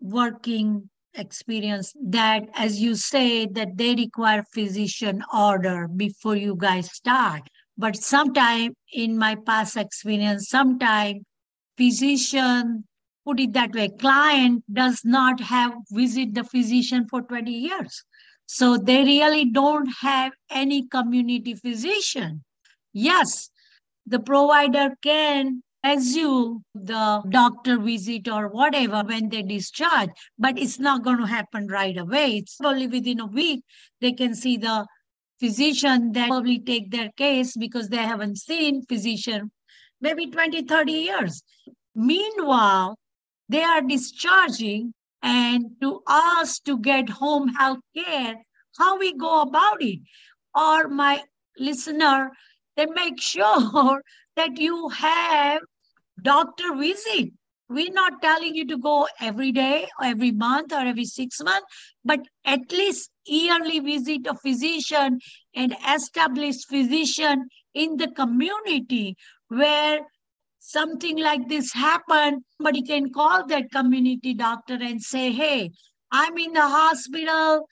working 0.00 0.88
experience 1.14 1.92
that 2.02 2.48
as 2.54 2.80
you 2.80 2.94
say 2.94 3.46
that 3.46 3.76
they 3.76 3.94
require 3.94 4.44
physician 4.52 5.22
order 5.32 5.88
before 5.88 6.36
you 6.36 6.54
guys 6.56 6.92
start. 6.92 7.42
But 7.76 7.96
sometime 7.96 8.74
in 8.92 9.18
my 9.18 9.34
past 9.34 9.76
experience, 9.76 10.48
sometime 10.48 11.24
physician, 11.76 12.84
put 13.24 13.40
it 13.40 13.52
that 13.54 13.72
way, 13.72 13.88
client 13.88 14.64
does 14.72 15.02
not 15.04 15.40
have 15.40 15.72
visit 15.90 16.34
the 16.34 16.44
physician 16.44 17.06
for 17.08 17.22
20 17.22 17.50
years. 17.50 18.04
So 18.46 18.76
they 18.76 19.02
really 19.04 19.46
don't 19.46 19.86
have 20.00 20.32
any 20.50 20.86
community 20.86 21.54
physician. 21.54 22.44
Yes, 22.92 23.50
the 24.06 24.20
provider 24.20 24.94
can 25.02 25.62
assume 25.82 26.64
the 26.74 27.22
doctor 27.28 27.78
visit 27.78 28.28
or 28.28 28.48
whatever 28.48 29.02
when 29.02 29.28
they 29.28 29.42
discharge, 29.42 30.10
but 30.38 30.58
it's 30.58 30.78
not 30.78 31.02
going 31.04 31.18
to 31.18 31.26
happen 31.26 31.66
right 31.68 31.96
away. 31.96 32.36
It's 32.38 32.58
only 32.62 32.86
within 32.86 33.20
a 33.20 33.26
week 33.26 33.64
they 34.00 34.12
can 34.12 34.34
see 34.34 34.56
the 34.56 34.86
physician 35.40 36.12
that 36.12 36.28
probably 36.28 36.58
take 36.58 36.90
their 36.90 37.10
case 37.16 37.56
because 37.56 37.88
they 37.88 37.96
haven't 37.98 38.38
seen 38.38 38.82
physician 38.86 39.50
maybe 40.00 40.26
20 40.26 40.62
30 40.62 40.92
years 40.92 41.42
meanwhile 41.94 42.96
they 43.48 43.62
are 43.62 43.82
discharging 43.82 44.94
and 45.22 45.66
to 45.80 46.02
us 46.06 46.58
to 46.60 46.78
get 46.78 47.08
home 47.08 47.48
health 47.48 47.80
care 47.96 48.36
how 48.78 48.98
we 48.98 49.14
go 49.14 49.42
about 49.42 49.82
it? 49.82 50.00
Or 50.54 50.88
my 50.88 51.22
listener 51.58 52.30
then 52.76 52.88
make 52.94 53.20
sure 53.20 54.02
that 54.36 54.58
you 54.58 54.88
have 54.88 55.60
doctor 56.20 56.74
visit. 56.74 57.30
We're 57.68 57.92
not 57.92 58.20
telling 58.20 58.54
you 58.54 58.66
to 58.66 58.78
go 58.78 59.08
every 59.20 59.50
day 59.50 59.88
or 59.98 60.06
every 60.06 60.32
month 60.32 60.72
or 60.72 60.80
every 60.80 61.06
six 61.06 61.40
months, 61.42 61.66
but 62.04 62.20
at 62.44 62.70
least 62.70 63.10
yearly 63.26 63.80
visit 63.80 64.26
a 64.26 64.34
physician 64.34 65.18
and 65.54 65.74
established 65.88 66.68
physician 66.68 67.46
in 67.72 67.96
the 67.96 68.08
community 68.08 69.16
where 69.48 70.00
something 70.66 71.18
like 71.18 71.46
this 71.48 71.72
happen, 71.72 72.42
somebody 72.56 72.82
can 72.82 73.12
call 73.12 73.46
that 73.46 73.70
community 73.70 74.32
doctor 74.32 74.78
and 74.80 75.00
say, 75.00 75.30
hey, 75.30 75.70
I'm 76.10 76.36
in 76.38 76.54
the 76.54 76.62
hospital, 76.62 77.68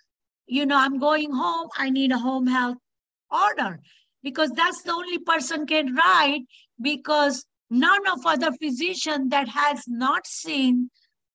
you 0.47 0.67
know, 0.67 0.77
I'm 0.77 0.99
going 0.99 1.33
home, 1.33 1.69
I 1.79 1.89
need 1.89 2.13
a 2.13 2.19
home 2.19 2.47
health 2.47 2.77
order. 3.31 3.81
Because 4.23 4.51
that's 4.51 4.83
the 4.83 4.93
only 4.93 5.19
person 5.19 5.67
can 5.67 5.95
write 5.95 6.43
because 6.81 7.45
none 7.71 8.07
of 8.09 8.27
other 8.27 8.53
physician 8.61 9.31
that 9.31 9.49
has 9.49 9.85
not 9.89 10.27
seen 10.27 10.91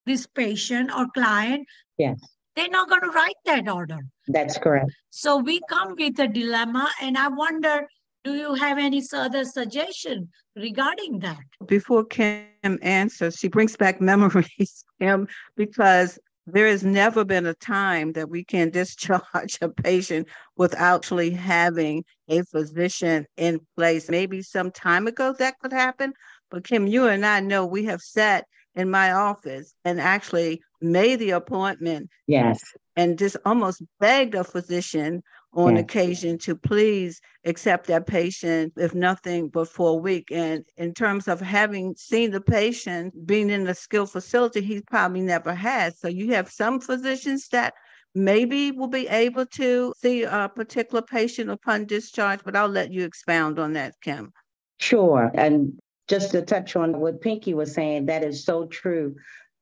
this 0.05 0.27
patient 0.27 0.91
or 0.95 1.07
client 1.13 1.67
yes. 1.97 2.17
they're 2.55 2.69
not 2.69 2.87
going 2.87 3.01
to 3.01 3.09
write 3.09 3.35
that 3.45 3.67
order. 3.67 3.97
That's 4.27 4.57
correct. 4.57 4.91
So 5.09 5.37
we 5.37 5.59
come 5.67 5.95
with 5.97 6.17
a 6.19 6.27
dilemma 6.27 6.89
and 7.01 7.17
i 7.17 7.27
wonder 7.27 7.87
do 8.27 8.35
you 8.35 8.53
have 8.55 8.77
any 8.77 9.01
further 9.01 9.43
suggestion 9.45 10.29
regarding 10.55 11.19
that 11.19 11.39
before 11.65 12.03
kim 12.03 12.77
answers 12.81 13.35
she 13.35 13.47
brings 13.47 13.75
back 13.77 14.01
memories 14.11 14.83
kim 14.99 15.27
because 15.55 16.19
there 16.47 16.67
has 16.67 16.83
never 16.83 17.25
been 17.25 17.45
a 17.45 17.53
time 17.53 18.13
that 18.13 18.29
we 18.29 18.43
can 18.43 18.69
discharge 18.79 19.57
a 19.61 19.69
patient 19.69 20.27
without 20.55 20.97
actually 20.97 21.31
having 21.31 22.05
a 22.29 22.41
physician 22.43 23.25
in 23.35 23.59
place. 23.75 24.09
Maybe 24.09 24.41
some 24.41 24.71
time 24.71 25.07
ago 25.07 25.35
that 25.39 25.59
could 25.59 25.73
happen, 25.73 26.13
but 26.49 26.63
Kim, 26.63 26.87
you 26.87 27.07
and 27.07 27.25
I 27.25 27.41
know 27.41 27.65
we 27.65 27.83
have 27.85 28.01
sat 28.01 28.45
in 28.75 28.89
my 28.89 29.11
office 29.11 29.73
and 29.83 29.99
actually 29.99 30.61
made 30.81 31.19
the 31.19 31.31
appointment. 31.31 32.09
Yes. 32.27 32.61
And 32.95 33.19
just 33.19 33.37
almost 33.45 33.83
begged 33.99 34.35
a 34.35 34.43
physician 34.43 35.23
on 35.53 35.75
yes. 35.75 35.83
occasion 35.83 36.37
to 36.37 36.55
please 36.55 37.19
accept 37.45 37.87
that 37.87 38.05
patient, 38.05 38.73
if 38.77 38.93
nothing 38.93 39.49
but 39.49 39.67
for 39.67 39.91
a 39.91 40.01
week. 40.01 40.31
And 40.31 40.63
in 40.77 40.93
terms 40.93 41.27
of 41.27 41.39
having 41.39 41.95
seen 41.95 42.31
the 42.31 42.41
patient 42.41 43.25
being 43.25 43.49
in 43.49 43.67
a 43.67 43.73
skilled 43.73 44.11
facility, 44.11 44.61
he 44.61 44.81
probably 44.81 45.21
never 45.21 45.53
has. 45.53 45.99
So 45.99 46.07
you 46.07 46.33
have 46.33 46.49
some 46.49 46.79
physicians 46.79 47.47
that 47.49 47.73
maybe 48.13 48.71
will 48.71 48.87
be 48.87 49.07
able 49.07 49.45
to 49.45 49.93
see 49.97 50.23
a 50.23 50.49
particular 50.53 51.01
patient 51.01 51.49
upon 51.49 51.85
discharge, 51.85 52.41
but 52.43 52.55
I'll 52.55 52.67
let 52.67 52.91
you 52.91 53.03
expound 53.03 53.59
on 53.59 53.73
that, 53.73 53.93
Kim. 54.01 54.33
Sure. 54.79 55.31
And 55.33 55.79
just 56.07 56.31
to 56.31 56.41
touch 56.41 56.75
on 56.75 56.99
what 56.99 57.21
Pinky 57.21 57.53
was 57.53 57.73
saying, 57.73 58.07
that 58.07 58.23
is 58.23 58.43
so 58.43 58.65
true. 58.65 59.15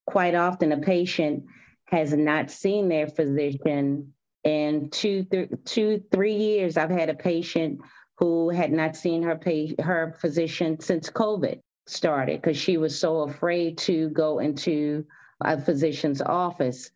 Quite 0.05 0.35
often, 0.35 0.71
a 0.71 0.77
patient 0.77 1.45
has 1.85 2.13
not 2.13 2.51
seen 2.51 2.89
their 2.89 3.07
physician 3.07 4.13
in 4.45 4.89
two, 4.91 5.25
th- 5.25 5.49
two, 5.65 6.03
three 6.11 6.35
years. 6.35 6.77
I've 6.77 6.91
had 6.91 7.09
a 7.09 7.15
patient 7.15 7.81
who 8.17 8.49
had 8.49 8.71
not 8.71 8.95
seen 8.95 9.23
her 9.23 9.39
her 9.81 10.15
physician 10.21 10.79
since 10.79 11.09
COVID 11.09 11.59
started 11.87 12.41
because 12.41 12.57
she 12.57 12.77
was 12.77 12.97
so 12.97 13.21
afraid 13.21 13.77
to 13.79 14.09
go 14.09 14.39
into 14.39 15.05
a 15.41 15.59
physician's 15.59 16.21
office. 16.21 16.91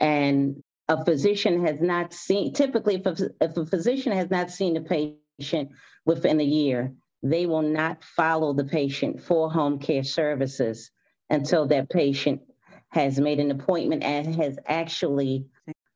And 0.00 0.62
a 0.88 1.04
physician 1.04 1.64
has 1.64 1.80
not 1.80 2.12
seen, 2.12 2.52
typically, 2.52 2.96
if 2.96 3.06
a, 3.06 3.30
if 3.40 3.56
a 3.56 3.66
physician 3.66 4.12
has 4.12 4.30
not 4.30 4.50
seen 4.50 4.76
a 4.76 4.80
patient 4.80 5.70
within 6.04 6.40
a 6.40 6.44
year, 6.44 6.92
they 7.22 7.46
will 7.46 7.62
not 7.62 8.02
follow 8.02 8.52
the 8.52 8.64
patient 8.64 9.22
for 9.22 9.50
home 9.50 9.78
care 9.78 10.04
services 10.04 10.90
until 11.30 11.66
that 11.68 11.88
patient 11.88 12.42
has 12.88 13.18
made 13.18 13.40
an 13.40 13.50
appointment 13.50 14.02
and 14.02 14.34
has 14.34 14.58
actually 14.66 15.46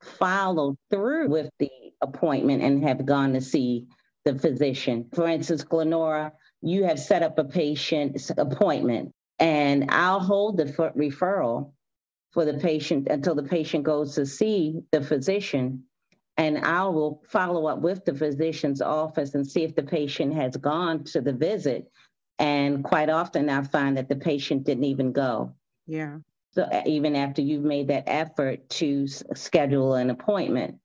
followed 0.08 0.76
through 0.90 1.28
with 1.28 1.50
the 1.58 1.70
appointment 2.02 2.62
and 2.62 2.82
have 2.84 3.04
gone 3.04 3.32
to 3.34 3.40
see 3.40 3.86
the 4.24 4.38
physician. 4.38 5.08
For 5.14 5.28
instance, 5.28 5.64
Glenora, 5.64 6.32
you 6.62 6.84
have 6.84 6.98
set 6.98 7.22
up 7.22 7.38
a 7.38 7.44
patient 7.44 8.20
appointment 8.36 9.12
and 9.38 9.90
I'll 9.90 10.20
hold 10.20 10.56
the 10.56 10.64
referral 10.64 11.72
for 12.32 12.44
the 12.44 12.54
patient 12.54 13.08
until 13.08 13.34
the 13.34 13.42
patient 13.42 13.84
goes 13.84 14.14
to 14.16 14.26
see 14.26 14.82
the 14.90 15.00
physician 15.00 15.84
and 16.38 16.58
I 16.58 16.84
will 16.84 17.20
follow 17.26 17.66
up 17.66 17.80
with 17.80 18.04
the 18.04 18.14
physician's 18.14 18.80
office 18.80 19.34
and 19.34 19.46
see 19.46 19.64
if 19.64 19.74
the 19.74 19.82
patient 19.82 20.34
has 20.34 20.56
gone 20.56 21.02
to 21.04 21.20
the 21.20 21.32
visit. 21.32 21.90
And 22.38 22.84
quite 22.84 23.10
often 23.10 23.50
I 23.50 23.62
find 23.62 23.96
that 23.96 24.08
the 24.08 24.16
patient 24.16 24.64
didn't 24.64 24.84
even 24.84 25.10
go. 25.10 25.52
Yeah. 25.88 26.18
So 26.50 26.68
even 26.86 27.14
after 27.14 27.42
you've 27.42 27.64
made 27.64 27.88
that 27.88 28.04
effort 28.06 28.68
to 28.70 29.06
schedule 29.06 29.94
an 29.94 30.10
appointment. 30.10 30.76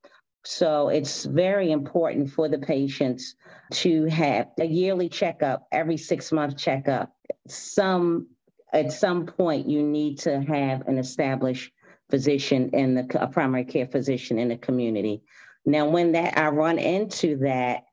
So 0.46 0.90
it's 0.90 1.24
very 1.24 1.72
important 1.72 2.32
for 2.32 2.50
the 2.50 2.60
patients 2.60 3.36
to 3.72 4.06
have 4.06 4.48
a 4.60 4.66
yearly 4.66 5.08
checkup, 5.08 5.68
every 5.72 5.98
six 5.98 6.32
month 6.32 6.58
checkup. 6.58 7.16
Some 7.48 8.28
at 8.74 8.92
some 8.92 9.26
point 9.26 9.70
you 9.70 9.84
need 9.84 10.20
to 10.20 10.42
have 10.42 10.88
an 10.88 10.98
established 10.98 11.72
physician 12.10 12.70
in 12.74 12.96
the 12.96 13.22
a 13.22 13.28
primary 13.28 13.64
care 13.64 13.88
physician 13.88 14.38
in 14.38 14.50
the 14.50 14.58
community. 14.58 15.24
Now, 15.66 15.88
when 15.88 16.12
that 16.12 16.38
I 16.38 16.50
run 16.50 16.78
into 16.78 17.38
that, 17.38 17.84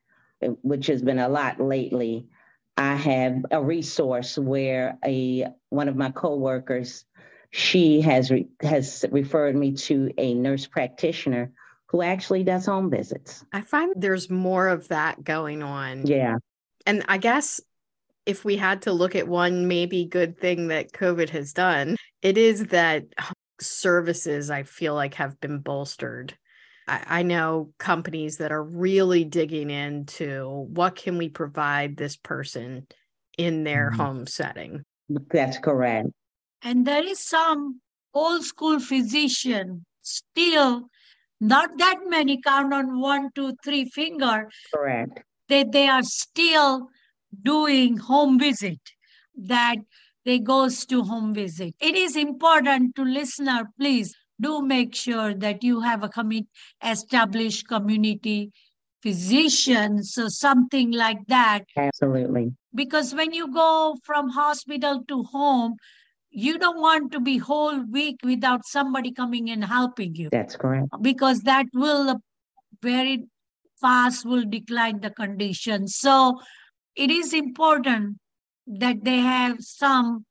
eh, 0.42 0.48
which 0.62 0.88
has 0.88 1.02
been 1.02 1.18
a 1.18 1.28
lot 1.28 1.60
lately, 1.60 2.26
I 2.76 2.94
have 2.96 3.44
a 3.50 3.62
resource 3.62 4.36
where 4.36 4.98
a 5.04 5.46
one 5.68 5.88
of 5.88 5.96
my 5.96 6.10
coworkers, 6.10 7.04
she 7.50 8.00
has 8.00 8.30
re, 8.30 8.48
has 8.62 9.04
referred 9.10 9.56
me 9.56 9.72
to 9.72 10.12
a 10.16 10.34
nurse 10.34 10.66
practitioner 10.66 11.52
who 11.86 12.02
actually 12.02 12.44
does 12.44 12.66
home 12.66 12.90
visits. 12.90 13.44
I 13.52 13.62
find 13.62 13.92
there's 13.96 14.30
more 14.30 14.68
of 14.68 14.88
that 14.88 15.24
going 15.24 15.62
on. 15.62 16.06
Yeah. 16.06 16.36
And 16.86 17.04
I 17.08 17.18
guess 17.18 17.60
if 18.26 18.44
we 18.44 18.56
had 18.56 18.82
to 18.82 18.92
look 18.92 19.16
at 19.16 19.26
one 19.26 19.66
maybe 19.66 20.04
good 20.04 20.38
thing 20.38 20.68
that 20.68 20.92
COVID 20.92 21.30
has 21.30 21.52
done, 21.52 21.96
it 22.22 22.38
is 22.38 22.66
that 22.66 23.06
services 23.60 24.50
I 24.50 24.62
feel 24.62 24.94
like 24.94 25.14
have 25.14 25.40
been 25.40 25.58
bolstered. 25.58 26.36
I, 26.86 27.02
I 27.06 27.22
know 27.24 27.72
companies 27.78 28.36
that 28.36 28.52
are 28.52 28.62
really 28.62 29.24
digging 29.24 29.70
into 29.70 30.48
what 30.70 30.94
can 30.94 31.18
we 31.18 31.28
provide 31.28 31.96
this 31.96 32.16
person 32.16 32.86
in 33.36 33.64
their 33.64 33.90
mm-hmm. 33.90 34.00
home 34.00 34.26
setting. 34.26 34.84
That's 35.08 35.58
correct. 35.58 36.10
And 36.62 36.86
there 36.86 37.04
is 37.04 37.20
some 37.20 37.80
old 38.12 38.44
school 38.44 38.80
physician 38.80 39.84
still 40.02 40.88
not 41.40 41.78
that 41.78 42.00
many 42.06 42.40
count 42.40 42.74
on 42.74 43.00
one 43.00 43.30
two 43.34 43.54
three 43.64 43.86
finger. 43.86 44.48
Correct. 44.74 45.22
They, 45.48 45.64
they 45.64 45.88
are 45.88 46.02
still 46.02 46.88
doing 47.42 47.96
home 47.96 48.38
visit 48.38 48.78
that 49.36 49.76
they 50.24 50.38
goes 50.38 50.84
to 50.86 51.02
home 51.02 51.32
visit. 51.32 51.74
It 51.80 51.96
is 51.96 52.14
important 52.14 52.94
to 52.96 53.04
listener 53.04 53.70
please 53.78 54.14
do 54.40 54.62
make 54.62 54.94
sure 54.94 55.34
that 55.34 55.64
you 55.64 55.80
have 55.80 56.02
a 56.02 56.08
commit 56.08 56.44
established 56.84 57.68
community 57.68 58.50
physician 59.02 60.02
so 60.02 60.28
something 60.28 60.92
like 60.92 61.26
that. 61.28 61.64
Absolutely. 61.76 62.52
Because 62.74 63.14
when 63.14 63.32
you 63.32 63.52
go 63.52 63.96
from 64.04 64.28
hospital 64.28 65.02
to 65.08 65.22
home 65.24 65.76
you 66.30 66.58
don't 66.58 66.80
want 66.80 67.12
to 67.12 67.20
be 67.20 67.38
whole 67.38 67.80
week 67.90 68.16
without 68.22 68.64
somebody 68.64 69.12
coming 69.12 69.50
and 69.50 69.64
helping 69.64 70.14
you. 70.14 70.28
That's 70.30 70.56
correct. 70.56 70.88
Because 71.00 71.40
that 71.40 71.66
will 71.74 72.10
uh, 72.10 72.14
very 72.82 73.24
fast 73.80 74.24
will 74.24 74.44
decline 74.48 75.00
the 75.00 75.10
condition. 75.10 75.88
So 75.88 76.40
it 76.94 77.10
is 77.10 77.32
important 77.32 78.18
that 78.66 79.02
they 79.02 79.18
have 79.18 79.56
some 79.60 80.24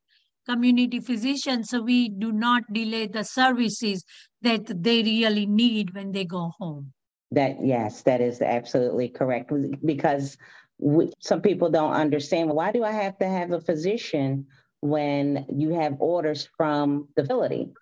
community 0.48 1.00
physicians 1.00 1.68
so 1.68 1.82
we 1.82 2.08
do 2.08 2.32
not 2.32 2.62
delay 2.72 3.06
the 3.06 3.22
services 3.22 4.02
that 4.42 4.62
they 4.82 5.02
really 5.02 5.46
need 5.46 5.94
when 5.94 6.12
they 6.12 6.24
go 6.24 6.50
home. 6.58 6.92
That 7.32 7.64
yes 7.64 8.02
that 8.02 8.20
is 8.20 8.40
absolutely 8.40 9.08
correct. 9.08 9.52
Because 9.84 10.36
we, 10.78 11.12
some 11.20 11.42
people 11.42 11.70
don't 11.70 11.92
understand 11.92 12.48
why 12.50 12.72
do 12.72 12.82
i 12.82 12.90
have 12.90 13.18
to 13.18 13.28
have 13.28 13.52
a 13.52 13.60
physician 13.60 14.46
when 14.80 15.46
you 15.48 15.70
have 15.70 15.96
orders 16.00 16.48
from 16.56 17.08
the 17.16 17.22
facility 17.22 17.72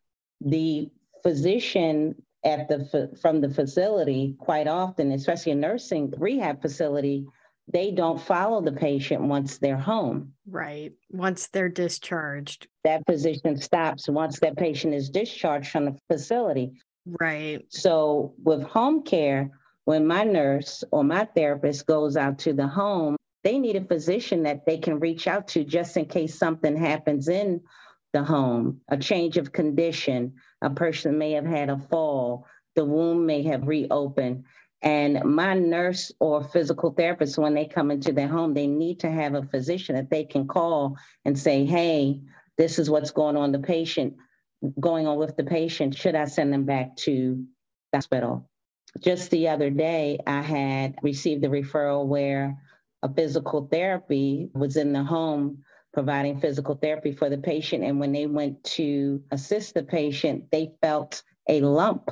the 0.40 0.90
physician 1.22 2.14
at 2.44 2.68
the 2.68 3.10
from 3.20 3.40
the 3.40 3.48
facility 3.48 4.36
quite 4.38 4.68
often 4.68 5.12
especially 5.12 5.52
a 5.52 5.54
nursing 5.54 6.12
rehab 6.18 6.60
facility 6.62 7.26
they 7.70 7.90
don't 7.90 8.20
follow 8.20 8.60
the 8.62 8.72
patient 8.72 9.22
once 9.22 9.58
they're 9.58 9.76
home. 9.76 10.32
Right. 10.46 10.92
Once 11.10 11.48
they're 11.48 11.68
discharged. 11.68 12.66
That 12.84 13.04
physician 13.06 13.60
stops 13.60 14.08
once 14.08 14.40
that 14.40 14.56
patient 14.56 14.94
is 14.94 15.10
discharged 15.10 15.70
from 15.70 15.84
the 15.84 15.98
facility. 16.10 16.72
Right. 17.20 17.64
So 17.68 18.34
with 18.42 18.62
home 18.62 19.02
care, 19.02 19.50
when 19.84 20.06
my 20.06 20.24
nurse 20.24 20.82
or 20.90 21.04
my 21.04 21.24
therapist 21.24 21.86
goes 21.86 22.16
out 22.16 22.38
to 22.40 22.52
the 22.52 22.66
home, 22.66 23.16
they 23.44 23.58
need 23.58 23.76
a 23.76 23.84
physician 23.84 24.42
that 24.44 24.66
they 24.66 24.78
can 24.78 25.00
reach 25.00 25.26
out 25.26 25.48
to 25.48 25.64
just 25.64 25.96
in 25.96 26.06
case 26.06 26.38
something 26.38 26.76
happens 26.76 27.28
in 27.28 27.60
the 28.12 28.24
home, 28.24 28.80
a 28.88 28.96
change 28.96 29.36
of 29.36 29.52
condition. 29.52 30.34
A 30.62 30.70
person 30.70 31.18
may 31.18 31.32
have 31.32 31.46
had 31.46 31.70
a 31.70 31.78
fall, 31.78 32.46
the 32.74 32.84
wound 32.84 33.26
may 33.26 33.42
have 33.44 33.68
reopened. 33.68 34.44
And 34.80 35.24
my 35.24 35.54
nurse 35.54 36.12
or 36.20 36.44
physical 36.44 36.92
therapist, 36.92 37.38
when 37.38 37.54
they 37.54 37.66
come 37.66 37.90
into 37.90 38.12
their 38.12 38.28
home, 38.28 38.54
they 38.54 38.66
need 38.66 39.00
to 39.00 39.10
have 39.10 39.34
a 39.34 39.42
physician 39.42 39.96
that 39.96 40.10
they 40.10 40.24
can 40.24 40.46
call 40.46 40.96
and 41.24 41.38
say, 41.38 41.64
hey, 41.64 42.20
this 42.56 42.78
is 42.78 42.88
what's 42.88 43.10
going 43.10 43.36
on 43.36 43.52
the 43.52 43.58
patient, 43.58 44.14
going 44.78 45.06
on 45.06 45.18
with 45.18 45.36
the 45.36 45.44
patient. 45.44 45.96
Should 45.96 46.14
I 46.14 46.26
send 46.26 46.52
them 46.52 46.64
back 46.64 46.96
to 46.98 47.44
the 47.92 47.98
hospital? 47.98 48.48
Just 49.00 49.30
the 49.30 49.48
other 49.48 49.70
day, 49.70 50.20
I 50.26 50.42
had 50.42 50.96
received 51.02 51.44
a 51.44 51.48
referral 51.48 52.06
where 52.06 52.56
a 53.02 53.12
physical 53.12 53.68
therapy 53.70 54.50
was 54.54 54.76
in 54.76 54.92
the 54.92 55.04
home 55.04 55.58
providing 55.92 56.40
physical 56.40 56.74
therapy 56.74 57.12
for 57.12 57.30
the 57.30 57.38
patient. 57.38 57.84
And 57.84 57.98
when 57.98 58.12
they 58.12 58.26
went 58.26 58.62
to 58.64 59.22
assist 59.30 59.74
the 59.74 59.82
patient, 59.82 60.44
they 60.50 60.72
felt 60.82 61.22
a 61.48 61.60
lump 61.60 62.10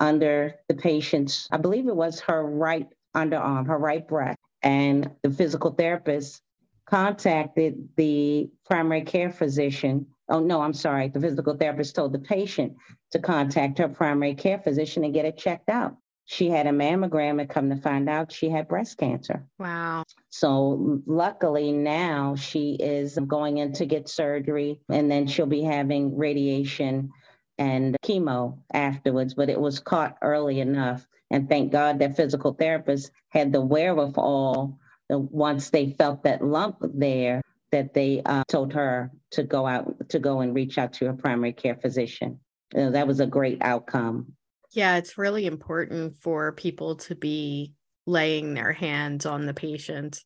under 0.00 0.56
the 0.68 0.74
patient's, 0.74 1.48
I 1.50 1.56
believe 1.56 1.86
it 1.86 1.96
was 1.96 2.20
her 2.20 2.44
right 2.44 2.88
underarm, 3.16 3.66
her 3.68 3.78
right 3.78 4.06
breast. 4.06 4.38
And 4.62 5.10
the 5.22 5.30
physical 5.30 5.70
therapist 5.72 6.42
contacted 6.86 7.88
the 7.96 8.50
primary 8.66 9.02
care 9.02 9.30
physician. 9.30 10.06
Oh, 10.28 10.40
no, 10.40 10.60
I'm 10.60 10.74
sorry. 10.74 11.08
The 11.08 11.20
physical 11.20 11.56
therapist 11.56 11.94
told 11.94 12.12
the 12.12 12.18
patient 12.18 12.74
to 13.12 13.18
contact 13.18 13.78
her 13.78 13.88
primary 13.88 14.34
care 14.34 14.58
physician 14.58 15.04
and 15.04 15.14
get 15.14 15.24
it 15.24 15.38
checked 15.38 15.68
out. 15.68 15.96
She 16.24 16.48
had 16.48 16.66
a 16.66 16.70
mammogram 16.70 17.40
and 17.40 17.50
come 17.50 17.70
to 17.70 17.76
find 17.76 18.08
out 18.08 18.32
she 18.32 18.48
had 18.48 18.68
breast 18.68 18.96
cancer. 18.98 19.44
Wow. 19.58 20.04
So 20.30 21.02
luckily 21.06 21.72
now 21.72 22.36
she 22.36 22.76
is 22.78 23.18
going 23.26 23.58
in 23.58 23.72
to 23.74 23.86
get 23.86 24.08
surgery 24.08 24.80
and 24.88 25.10
then 25.10 25.26
she'll 25.26 25.46
be 25.46 25.62
having 25.62 26.16
radiation 26.16 27.10
and 27.58 27.96
chemo 28.04 28.58
afterwards, 28.72 29.34
but 29.34 29.50
it 29.50 29.60
was 29.60 29.78
caught 29.78 30.16
early 30.22 30.60
enough. 30.60 31.06
And 31.30 31.48
thank 31.48 31.72
God 31.72 31.98
that 31.98 32.16
physical 32.16 32.54
therapists 32.54 33.10
had 33.30 33.52
the 33.52 33.60
wherewithal 33.60 34.78
once 35.08 35.70
they 35.70 35.90
felt 35.90 36.24
that 36.24 36.44
lump 36.44 36.76
there 36.94 37.42
that 37.70 37.94
they 37.94 38.22
uh, 38.24 38.44
told 38.48 38.72
her 38.74 39.10
to 39.30 39.42
go 39.42 39.66
out 39.66 40.08
to 40.10 40.18
go 40.18 40.40
and 40.40 40.54
reach 40.54 40.78
out 40.78 40.92
to 40.94 41.08
a 41.08 41.14
primary 41.14 41.52
care 41.52 41.74
physician. 41.74 42.38
You 42.74 42.80
know, 42.80 42.90
that 42.92 43.06
was 43.06 43.20
a 43.20 43.26
great 43.26 43.58
outcome. 43.62 44.34
Yeah, 44.72 44.96
it's 44.96 45.18
really 45.18 45.46
important 45.46 46.16
for 46.16 46.52
people 46.52 46.96
to 46.96 47.14
be 47.14 47.74
laying 48.06 48.54
their 48.54 48.72
hands 48.72 49.26
on 49.26 49.46
the 49.46 49.54
patient. 49.54 50.22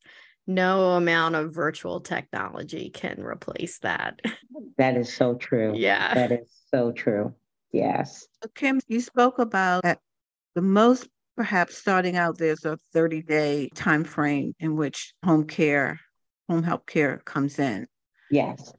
No 0.47 0.93
amount 0.93 1.35
of 1.35 1.53
virtual 1.53 2.01
technology 2.01 2.91
can 2.91 3.21
replace 3.21 3.79
that. 3.81 4.21
That 4.79 4.97
is 4.99 5.15
so 5.15 5.35
true. 5.35 5.73
Yeah. 5.75 6.13
That 6.13 6.33
is 6.33 6.51
so 6.71 6.93
true. 6.93 7.35
Yes. 7.73 8.27
Kim, 8.55 8.79
you 8.89 9.01
spoke 9.01 9.39
about 9.39 9.85
the 10.55 10.63
most 10.63 11.09
perhaps 11.37 11.77
starting 11.77 12.17
out 12.17 12.39
there's 12.39 12.65
a 12.65 12.79
30 12.93 13.23
day 13.23 13.69
time 13.75 14.05
frame 14.05 14.55
in 14.59 14.77
which 14.77 15.15
home 15.25 15.47
care, 15.47 16.01
home 16.49 16.63
health 16.63 16.87
care 16.87 17.23
comes 17.25 17.59
in. 17.59 17.87
Yes. 18.31 18.73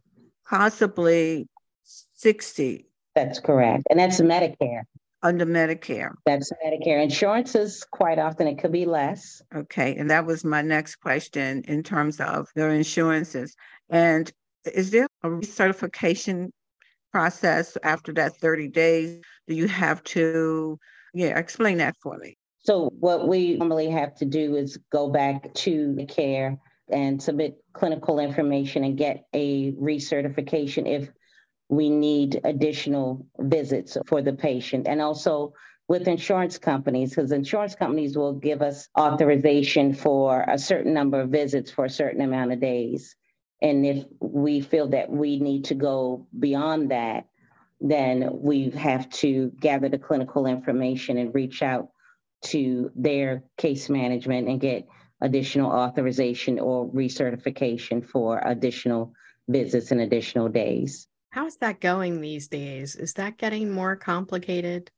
Possibly 0.48 1.48
60. 1.84 2.88
That's 3.16 3.40
correct. 3.40 3.84
And 3.90 4.00
that's 4.00 4.20
Medicare. 4.22 4.84
Under 5.24 5.46
Medicare. 5.46 6.12
That's 6.26 6.52
Medicare. 6.64 7.02
Insurance 7.02 7.56
is 7.56 7.84
quite 7.92 8.20
often 8.20 8.48
it 8.48 8.60
could 8.60 8.72
be 8.72 8.86
less. 8.86 9.42
Okay. 9.56 9.96
And 9.96 10.12
that 10.12 10.26
was 10.26 10.46
my 10.46 10.62
next 10.62 10.98
question 10.98 11.64
in 11.68 11.82
terms 11.84 12.20
of 12.20 12.48
their 12.56 12.70
insurances. 12.70 13.56
And 13.90 14.32
is 14.74 14.92
there 14.92 15.08
a 15.24 15.30
recertification 15.30 16.50
process 17.12 17.78
after 17.84 18.14
that 18.14 18.38
30 18.38 18.68
days? 18.68 19.20
Do 19.48 19.56
you 19.56 19.68
have 19.68 20.04
to, 20.04 20.78
yeah, 21.14 21.38
explain 21.38 21.78
that 21.80 21.96
for 22.02 22.18
me. 22.18 22.38
So, 22.60 22.92
what 23.00 23.28
we 23.28 23.56
normally 23.56 23.90
have 23.90 24.16
to 24.16 24.26
do 24.26 24.56
is 24.56 24.78
go 24.92 25.10
back 25.10 25.54
to 25.54 25.96
the 25.96 26.06
care 26.06 26.58
and 26.90 27.22
submit 27.22 27.56
clinical 27.74 28.20
information 28.20 28.84
and 28.84 28.98
get 28.98 29.26
a 29.34 29.72
recertification 29.74 30.88
if 30.88 31.10
we 31.70 31.90
need 31.90 32.40
additional 32.44 33.26
visits 33.40 33.98
for 34.06 34.22
the 34.22 34.34
patient. 34.34 34.88
And 34.88 35.02
also 35.02 35.54
with 35.88 36.08
insurance 36.08 36.58
companies, 36.58 37.12
because 37.12 37.32
insurance 37.32 37.76
companies 37.76 38.18
will 38.18 38.34
give 38.34 38.62
us 38.62 38.90
authorization 38.98 39.94
for 39.94 40.44
a 40.48 40.58
certain 40.58 40.94
number 40.94 41.22
of 41.22 41.30
visits 41.30 41.72
for 41.72 41.86
a 41.86 41.90
certain 41.90 42.22
amount 42.22 42.52
of 42.52 42.60
days. 42.60 43.16
And 43.62 43.86
if 43.86 44.06
we 44.20 44.62
feel 44.62 44.90
that 44.90 45.10
we 45.10 45.40
need 45.40 45.66
to 45.66 45.76
go 45.76 46.28
beyond 46.38 46.92
that, 46.92 47.26
then 47.80 48.30
we 48.34 48.70
have 48.72 49.10
to 49.10 49.52
gather 49.60 49.88
the 49.90 49.98
clinical 49.98 50.46
information 50.46 51.18
and 51.18 51.34
reach 51.34 51.62
out 51.62 51.90
to 52.42 52.92
their 52.96 53.44
case 53.58 53.90
management 53.90 54.48
and 54.48 54.60
get 54.60 54.88
additional 55.22 55.72
authorization 55.72 56.60
or 56.60 56.88
recertification 56.90 58.06
for 58.06 58.40
additional 58.46 59.14
visits 59.48 59.92
and 59.92 60.02
additional 60.02 60.50
days. 60.50 61.07
How's 61.30 61.58
that 61.58 61.82
going 61.82 62.22
these 62.22 62.48
days? 62.48 62.96
Is 62.96 63.14
that 63.14 63.38
getting 63.38 63.72
more 63.72 63.96
complicated? 63.96 64.90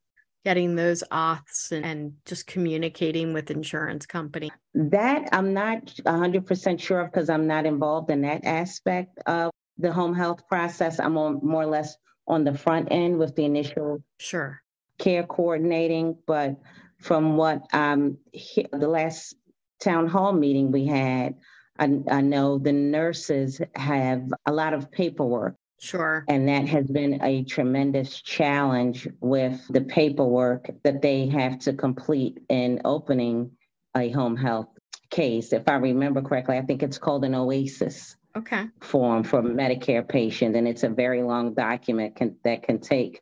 Getting 0.46 0.76
those 0.76 1.04
auths 1.12 1.72
and, 1.72 1.86
and 1.86 2.13
just 2.26 2.48
communicating 2.48 3.34
with 3.34 3.52
insurance 3.52 4.06
company? 4.06 4.50
That 4.74 5.28
I'm 5.34 5.54
not 5.54 5.86
100% 5.88 6.80
sure 6.80 7.02
of 7.02 7.12
because 7.12 7.30
I'm 7.30 7.46
not 7.46 7.65
involved 7.65 8.10
in 8.10 8.22
that 8.22 8.46
aspect 8.46 9.20
of 9.26 9.52
the 9.78 9.92
home 9.92 10.13
health 10.13 10.48
process. 10.48 11.00
I'm 11.00 11.18
on 11.18 11.39
more 11.44 11.63
or 11.63 11.68
less 11.68 11.98
on 12.28 12.44
the 12.46 12.58
front 12.58 12.88
end 12.92 13.18
with 13.18 13.36
the 13.36 13.44
initial 13.44 14.02
sure 14.20 14.62
care 15.00 15.24
coordinating. 15.24 16.18
But 16.28 16.58
from 17.00 17.36
what 17.38 17.63
um, 17.74 18.18
the 18.34 18.88
last 18.88 19.36
town 19.82 20.08
hall 20.08 20.34
meeting 20.34 20.72
we 20.72 20.86
had, 20.86 21.36
I, 21.80 22.00
I 22.12 22.22
know 22.22 22.60
the 22.60 22.74
nurses 22.74 23.60
have 23.76 24.30
a 24.46 24.52
lot 24.52 24.74
of 24.74 24.92
paperwork 24.92 25.56
Sure. 25.80 26.26
And 26.28 26.48
that 26.50 26.68
has 26.68 26.86
been 26.88 27.24
a 27.24 27.44
tremendous 27.44 28.22
challenge 28.22 29.08
with 29.22 29.65
the 29.70 29.82
paperwork 29.82 30.70
that 30.84 31.02
they 31.02 31.28
have 31.28 31.60
to 31.60 31.74
complete 31.74 32.39
in 32.50 32.82
opening 32.84 33.52
a 33.96 34.10
home 34.12 34.36
health 34.36 34.68
case. 35.10 35.54
If 35.54 35.68
I 35.68 35.76
remember 35.76 36.22
correctly, 36.22 36.58
I 36.58 36.62
think 36.62 36.84
it's 36.84 36.98
called 36.98 37.24
an 37.24 37.34
OASIS 37.34 38.18
okay. 38.36 38.65
form 38.82 39.24
for 39.24 39.42
Medicare 39.42 40.08
patient, 40.08 40.56
and 40.56 40.68
it's 40.68 40.84
a 40.84 40.89
very 40.89 41.24
long 41.24 41.54
document 41.54 42.15
can, 42.15 42.36
that 42.44 42.63
can 42.63 42.80
take 42.80 43.22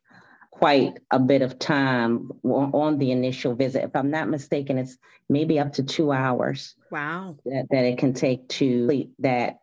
quite 0.51 0.93
a 1.11 1.19
bit 1.19 1.43
of 1.43 1.59
time 1.59 2.31
on 2.43 2.97
the 2.97 3.11
initial 3.11 3.53
visit. 3.53 3.83
If 3.83 3.95
I'm 3.95 4.09
not 4.09 4.27
mistaken, 4.27 4.79
it's 4.79 4.97
maybe 5.29 5.59
up 5.59 5.73
to 5.73 5.83
two 5.83 6.11
hours. 6.11 6.75
Wow. 6.91 7.37
That, 7.45 7.67
that 7.69 7.85
it 7.85 7.99
can 7.99 8.13
take 8.13 8.49
to 8.49 8.79
complete 8.79 9.09
that 9.19 9.59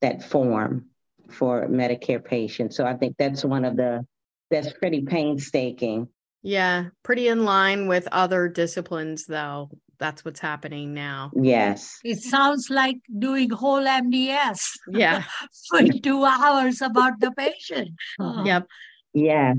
that 0.00 0.24
form 0.24 0.86
for 1.30 1.66
Medicare 1.68 2.24
patients. 2.24 2.76
So 2.76 2.84
I 2.84 2.94
think 2.94 3.16
that's 3.18 3.44
one 3.44 3.64
of 3.64 3.76
the 3.76 4.06
that's 4.50 4.72
pretty 4.72 5.02
painstaking. 5.02 6.08
Yeah, 6.42 6.86
pretty 7.02 7.28
in 7.28 7.44
line 7.44 7.86
with 7.88 8.08
other 8.12 8.48
disciplines 8.48 9.24
though. 9.26 9.70
That's 9.98 10.24
what's 10.24 10.40
happening 10.40 10.94
now. 10.94 11.30
Yes. 11.34 12.00
It 12.02 12.18
sounds 12.18 12.68
like 12.68 12.96
doing 13.18 13.50
whole 13.50 13.84
MDS. 13.84 14.60
Yeah. 14.88 15.22
for 15.70 15.82
two 16.02 16.24
hours 16.24 16.82
about 16.82 17.20
the 17.20 17.30
patient. 17.30 17.90
Yep. 18.44 18.66
Yeah. 19.14 19.54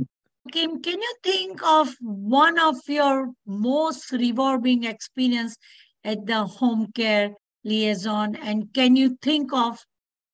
Kim, 0.51 0.81
can 0.81 1.01
you 1.01 1.15
think 1.23 1.65
of 1.65 1.95
one 2.01 2.59
of 2.59 2.75
your 2.87 3.31
most 3.47 4.11
rewarding 4.11 4.83
experience 4.83 5.55
at 6.03 6.25
the 6.25 6.43
home 6.43 6.91
care 6.93 7.31
liaison? 7.63 8.35
And 8.35 8.73
can 8.73 8.97
you 8.97 9.17
think 9.21 9.53
of 9.53 9.79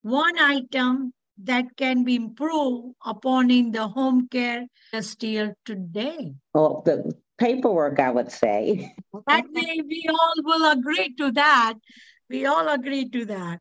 one 0.02 0.40
item 0.40 1.14
that 1.44 1.66
can 1.78 2.04
be 2.04 2.16
improved 2.16 2.96
upon 3.06 3.52
in 3.52 3.72
the 3.72 3.88
home 3.88 4.28
care 4.28 4.66
still 5.02 5.54
today? 5.66 6.34
Well, 6.54 6.84
the 6.86 7.14
paperwork, 7.38 8.00
I 8.00 8.12
would 8.12 8.32
say. 8.32 8.94
That 9.28 9.46
we, 9.54 9.82
we 9.88 10.10
all 10.10 10.34
will 10.44 10.72
agree 10.72 11.14
to 11.18 11.32
that. 11.32 11.74
We 12.30 12.46
all 12.46 12.68
agree 12.68 13.10
to 13.10 13.26
that. 13.26 13.60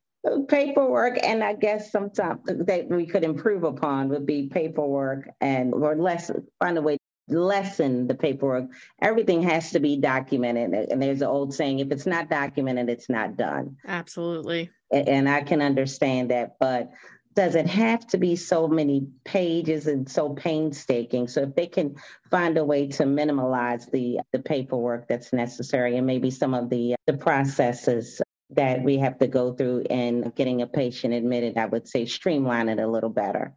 Paperwork, 0.48 1.18
and 1.24 1.42
I 1.44 1.54
guess 1.54 1.92
sometimes 1.92 2.40
that 2.44 2.88
we 2.90 3.06
could 3.06 3.24
improve 3.24 3.62
upon 3.64 4.08
would 4.08 4.26
be 4.26 4.48
paperwork 4.48 5.30
and 5.40 5.72
or 5.72 5.96
less 5.96 6.30
find 6.58 6.76
a 6.76 6.82
way 6.82 6.98
lessen 7.28 8.06
the 8.06 8.14
paperwork. 8.14 8.66
Everything 9.00 9.42
has 9.42 9.70
to 9.72 9.80
be 9.80 9.96
documented. 9.96 10.90
And 10.90 11.00
there's 11.00 11.22
an 11.22 11.28
old 11.28 11.54
saying 11.54 11.78
if 11.78 11.90
it's 11.90 12.06
not 12.06 12.30
documented, 12.30 12.88
it's 12.88 13.08
not 13.08 13.36
done. 13.36 13.76
Absolutely. 13.86 14.70
And 14.90 15.28
I 15.28 15.42
can 15.42 15.60
understand 15.60 16.30
that. 16.30 16.56
But 16.58 16.90
does 17.38 17.54
it 17.54 17.68
have 17.68 18.04
to 18.04 18.18
be 18.18 18.34
so 18.34 18.66
many 18.66 19.06
pages 19.24 19.86
and 19.86 20.10
so 20.10 20.30
painstaking? 20.30 21.28
So 21.28 21.42
if 21.42 21.54
they 21.54 21.68
can 21.68 21.94
find 22.32 22.58
a 22.58 22.64
way 22.64 22.88
to 22.88 23.06
minimize 23.06 23.86
the 23.86 24.18
the 24.32 24.40
paperwork 24.40 25.06
that's 25.06 25.32
necessary 25.32 25.96
and 25.96 26.04
maybe 26.04 26.32
some 26.32 26.52
of 26.52 26.68
the 26.68 26.96
the 27.06 27.16
processes 27.16 28.20
that 28.50 28.82
we 28.82 28.98
have 28.98 29.20
to 29.20 29.28
go 29.28 29.52
through 29.52 29.84
in 29.88 30.32
getting 30.34 30.62
a 30.62 30.66
patient 30.66 31.14
admitted, 31.14 31.56
I 31.56 31.66
would 31.66 31.86
say 31.86 32.06
streamline 32.06 32.68
it 32.68 32.80
a 32.80 32.88
little 32.88 33.08
better. 33.08 33.54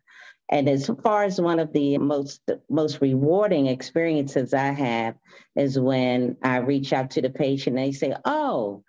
And 0.52 0.70
as 0.70 0.88
far 1.02 1.24
as 1.24 1.42
one 1.42 1.58
of 1.58 1.74
the 1.74 1.98
most 1.98 2.42
most 2.70 3.02
rewarding 3.02 3.66
experiences 3.66 4.54
I 4.54 4.74
have 4.74 5.16
is 5.56 5.80
when 5.80 6.38
I 6.44 6.58
reach 6.58 6.94
out 6.94 7.10
to 7.12 7.22
the 7.24 7.32
patient 7.32 7.80
and 7.80 7.88
they 7.88 7.94
say, 7.94 8.14
"Oh, 8.26 8.84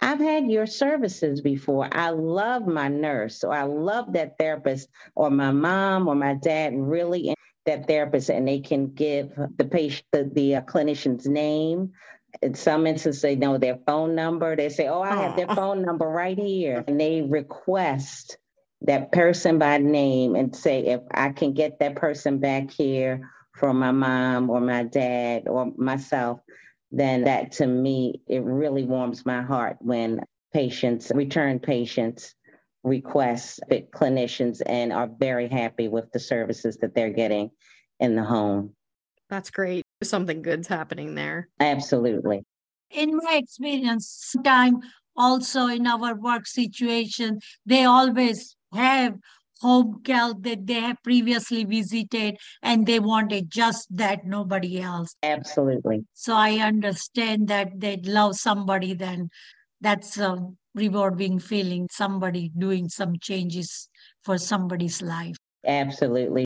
I've 0.00 0.20
had 0.20 0.50
your 0.50 0.66
services 0.66 1.40
before. 1.40 1.88
I 1.90 2.10
love 2.10 2.66
my 2.66 2.88
nurse, 2.88 3.42
or 3.44 3.52
I 3.52 3.64
love 3.64 4.12
that 4.12 4.38
therapist, 4.38 4.88
or 5.14 5.30
my 5.30 5.50
mom 5.50 6.08
or 6.08 6.14
my 6.14 6.34
dad 6.34 6.74
really 6.76 7.34
that 7.64 7.86
therapist, 7.88 8.30
and 8.30 8.46
they 8.46 8.60
can 8.60 8.94
give 8.94 9.32
the 9.56 9.64
patient 9.64 10.06
the, 10.12 10.30
the 10.32 10.56
uh, 10.56 10.60
clinician's 10.62 11.26
name. 11.26 11.92
In 12.42 12.54
some 12.54 12.86
instances, 12.86 13.22
they 13.22 13.36
know 13.36 13.58
their 13.58 13.78
phone 13.86 14.14
number. 14.14 14.54
They 14.54 14.68
say, 14.68 14.88
"Oh, 14.88 15.02
I 15.02 15.16
have 15.16 15.36
their 15.36 15.48
phone 15.48 15.82
number 15.82 16.06
right 16.06 16.38
here," 16.38 16.84
and 16.86 17.00
they 17.00 17.22
request 17.22 18.38
that 18.82 19.10
person 19.10 19.58
by 19.58 19.78
name 19.78 20.36
and 20.36 20.54
say, 20.54 20.80
"If 20.86 21.00
I 21.12 21.30
can 21.30 21.54
get 21.54 21.80
that 21.80 21.96
person 21.96 22.38
back 22.38 22.70
here 22.70 23.30
for 23.54 23.72
my 23.72 23.90
mom 23.90 24.50
or 24.50 24.60
my 24.60 24.84
dad 24.84 25.48
or 25.48 25.72
myself." 25.76 26.40
Then 26.90 27.24
that 27.24 27.52
to 27.52 27.66
me, 27.66 28.22
it 28.26 28.42
really 28.42 28.84
warms 28.84 29.26
my 29.26 29.42
heart 29.42 29.76
when 29.80 30.20
patients, 30.52 31.12
return 31.14 31.58
patients, 31.58 32.34
request 32.84 33.60
clinicians 33.92 34.62
and 34.64 34.92
are 34.92 35.10
very 35.18 35.48
happy 35.48 35.88
with 35.88 36.10
the 36.12 36.20
services 36.20 36.76
that 36.78 36.94
they're 36.94 37.10
getting 37.10 37.50
in 37.98 38.14
the 38.14 38.22
home. 38.22 38.72
That's 39.28 39.50
great. 39.50 39.82
Something 40.04 40.42
good's 40.42 40.68
happening 40.68 41.14
there. 41.14 41.48
Absolutely. 41.58 42.44
In 42.90 43.16
my 43.16 43.40
experience, 43.42 44.34
time 44.44 44.80
also 45.16 45.66
in 45.66 45.86
our 45.86 46.14
work 46.14 46.46
situation, 46.46 47.40
they 47.64 47.84
always 47.84 48.56
have 48.72 49.14
home 49.60 50.00
health 50.06 50.42
that 50.42 50.66
they 50.66 50.80
have 50.80 51.02
previously 51.02 51.64
visited 51.64 52.36
and 52.62 52.86
they 52.86 53.00
wanted 53.00 53.50
just 53.50 53.86
that 53.90 54.24
nobody 54.24 54.80
else. 54.80 55.14
Absolutely. 55.22 56.04
So 56.14 56.34
i 56.34 56.58
understand 56.58 57.48
that 57.48 57.68
they 57.78 57.96
love 58.04 58.36
somebody 58.36 58.94
then 58.94 59.28
that's 59.80 60.18
a 60.18 60.38
rewarding 60.74 61.38
feeling 61.38 61.88
somebody 61.90 62.50
doing 62.56 62.88
some 62.88 63.14
changes 63.20 63.88
for 64.24 64.38
somebody's 64.38 65.02
life. 65.02 65.36
Absolutely. 65.66 66.44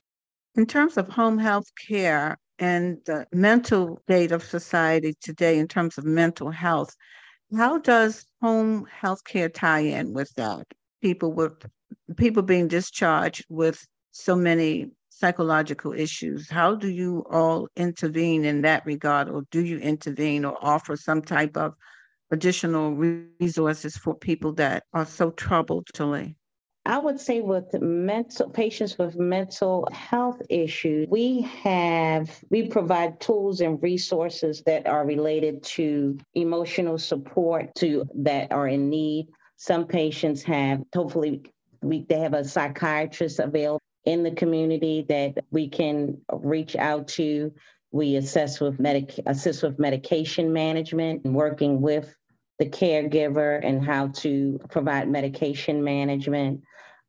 In 0.56 0.66
terms 0.66 0.96
of 0.96 1.08
home 1.08 1.38
health 1.38 1.66
care 1.88 2.36
and 2.58 2.98
the 3.06 3.26
mental 3.32 4.00
state 4.02 4.32
of 4.32 4.42
society 4.42 5.14
today 5.20 5.58
in 5.58 5.68
terms 5.68 5.98
of 5.98 6.04
mental 6.04 6.50
health 6.50 6.94
how 7.56 7.78
does 7.78 8.26
home 8.40 8.86
health 8.86 9.24
care 9.24 9.48
tie 9.48 9.80
in 9.80 10.12
with 10.12 10.32
that? 10.36 10.66
People 11.02 11.32
with 11.32 11.66
people 12.16 12.42
being 12.42 12.68
discharged 12.68 13.44
with 13.48 13.86
so 14.10 14.36
many 14.36 14.90
psychological 15.10 15.92
issues. 15.92 16.48
How 16.48 16.74
do 16.74 16.88
you 16.88 17.24
all 17.30 17.68
intervene 17.76 18.44
in 18.44 18.62
that 18.62 18.84
regard, 18.86 19.28
or 19.28 19.42
do 19.50 19.64
you 19.64 19.78
intervene 19.78 20.44
or 20.44 20.56
offer 20.62 20.96
some 20.96 21.22
type 21.22 21.56
of 21.56 21.74
additional 22.30 22.94
resources 22.94 23.96
for 23.96 24.14
people 24.14 24.52
that 24.54 24.84
are 24.92 25.06
so 25.06 25.30
troubled 25.32 25.86
today? 25.92 26.34
I 26.86 26.98
would 26.98 27.20
say 27.20 27.42
with 27.42 27.72
mental 27.80 28.48
patients 28.48 28.96
with 28.96 29.18
mental 29.18 29.86
health 29.92 30.40
issues, 30.48 31.06
we 31.10 31.42
have 31.62 32.42
we 32.48 32.68
provide 32.68 33.20
tools 33.20 33.60
and 33.60 33.80
resources 33.82 34.62
that 34.64 34.86
are 34.86 35.04
related 35.04 35.62
to 35.62 36.18
emotional 36.34 36.96
support 36.96 37.74
to 37.76 38.06
that 38.14 38.50
are 38.50 38.66
in 38.66 38.88
need. 38.88 39.28
Some 39.56 39.86
patients 39.86 40.42
have 40.44 40.82
hopefully 40.94 41.42
we 41.82 42.04
they 42.08 42.18
have 42.20 42.34
a 42.34 42.44
psychiatrist 42.44 43.38
available 43.38 43.80
in 44.04 44.22
the 44.22 44.30
community 44.30 45.04
that 45.08 45.44
we 45.50 45.68
can 45.68 46.20
reach 46.32 46.76
out 46.76 47.08
to. 47.08 47.52
We 47.92 48.16
assess 48.16 48.60
with 48.60 48.78
medic 48.78 49.18
assist 49.26 49.62
with 49.62 49.78
medication 49.78 50.52
management 50.52 51.24
and 51.24 51.34
working 51.34 51.80
with 51.80 52.14
the 52.58 52.66
caregiver 52.66 53.60
and 53.64 53.84
how 53.84 54.08
to 54.08 54.60
provide 54.70 55.08
medication 55.08 55.82
management 55.82 56.62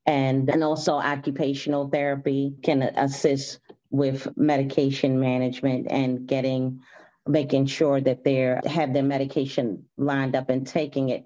and 0.06 0.50
and 0.50 0.64
also 0.64 0.94
occupational 0.94 1.90
therapy 1.90 2.56
can 2.64 2.82
assist 2.82 3.60
with 3.92 4.28
medication 4.38 5.20
management 5.20 5.88
and 5.90 6.26
getting 6.26 6.82
making 7.28 7.68
sure 7.68 8.02
that 8.02 8.24
they 8.24 8.58
have 8.66 8.94
their 8.94 9.04
medication 9.04 9.86
lined 9.98 10.36
up 10.36 10.50
and 10.50 10.66
taking 10.66 11.10
it 11.10 11.24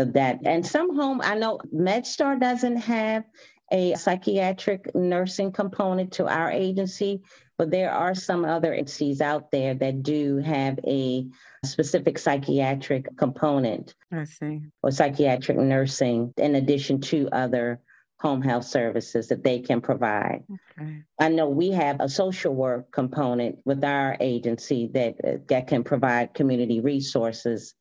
so 0.00 0.12
that, 0.12 0.40
and 0.46 0.66
some 0.66 0.96
home, 0.96 1.20
I 1.22 1.34
know 1.34 1.58
MedStar 1.74 2.40
doesn't 2.40 2.76
have 2.76 3.24
a 3.70 3.94
psychiatric 3.96 4.94
nursing 4.94 5.52
component 5.52 6.12
to 6.12 6.26
our 6.26 6.50
agency, 6.50 7.22
But 7.60 7.70
there 7.70 7.92
are 7.92 8.14
some 8.14 8.46
other 8.46 8.72
entities 8.72 9.20
out 9.20 9.50
there 9.50 9.74
that 9.74 10.02
do 10.02 10.38
have 10.38 10.80
a 10.86 11.26
specific 11.62 12.16
psychiatric 12.16 13.14
component. 13.18 13.94
I 14.10 14.24
see. 14.24 14.62
Or 14.82 14.90
psychiatric 14.90 15.58
nursing 15.58 16.32
in 16.38 16.54
addition 16.54 17.02
to 17.02 17.28
other 17.30 17.82
home 18.18 18.40
health 18.40 18.64
services 18.64 19.28
that 19.28 19.44
they 19.44 19.58
can 19.58 19.82
provide. 19.82 20.44
Okay. 20.78 21.02
I 21.18 21.28
know 21.28 21.50
we 21.50 21.72
have 21.72 22.00
a 22.00 22.08
social 22.08 22.54
work 22.54 22.90
component 22.92 23.58
with 23.66 23.84
our 23.84 24.16
agency 24.20 24.88
that 24.94 25.46
that 25.48 25.66
can 25.66 25.84
provide 25.84 26.32
community 26.32 26.80
resources 26.80 27.74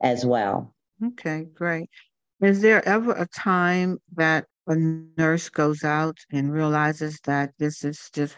as 0.00 0.24
well. 0.24 0.74
Okay, 1.04 1.46
great. 1.54 1.90
Is 2.40 2.60
there 2.60 2.86
ever 2.86 3.12
a 3.12 3.26
time 3.28 3.98
that 4.14 4.46
a 4.66 4.76
nurse 4.76 5.48
goes 5.48 5.84
out 5.84 6.18
and 6.32 6.52
realizes 6.52 7.20
that 7.24 7.52
this 7.58 7.84
is 7.84 8.10
just 8.12 8.36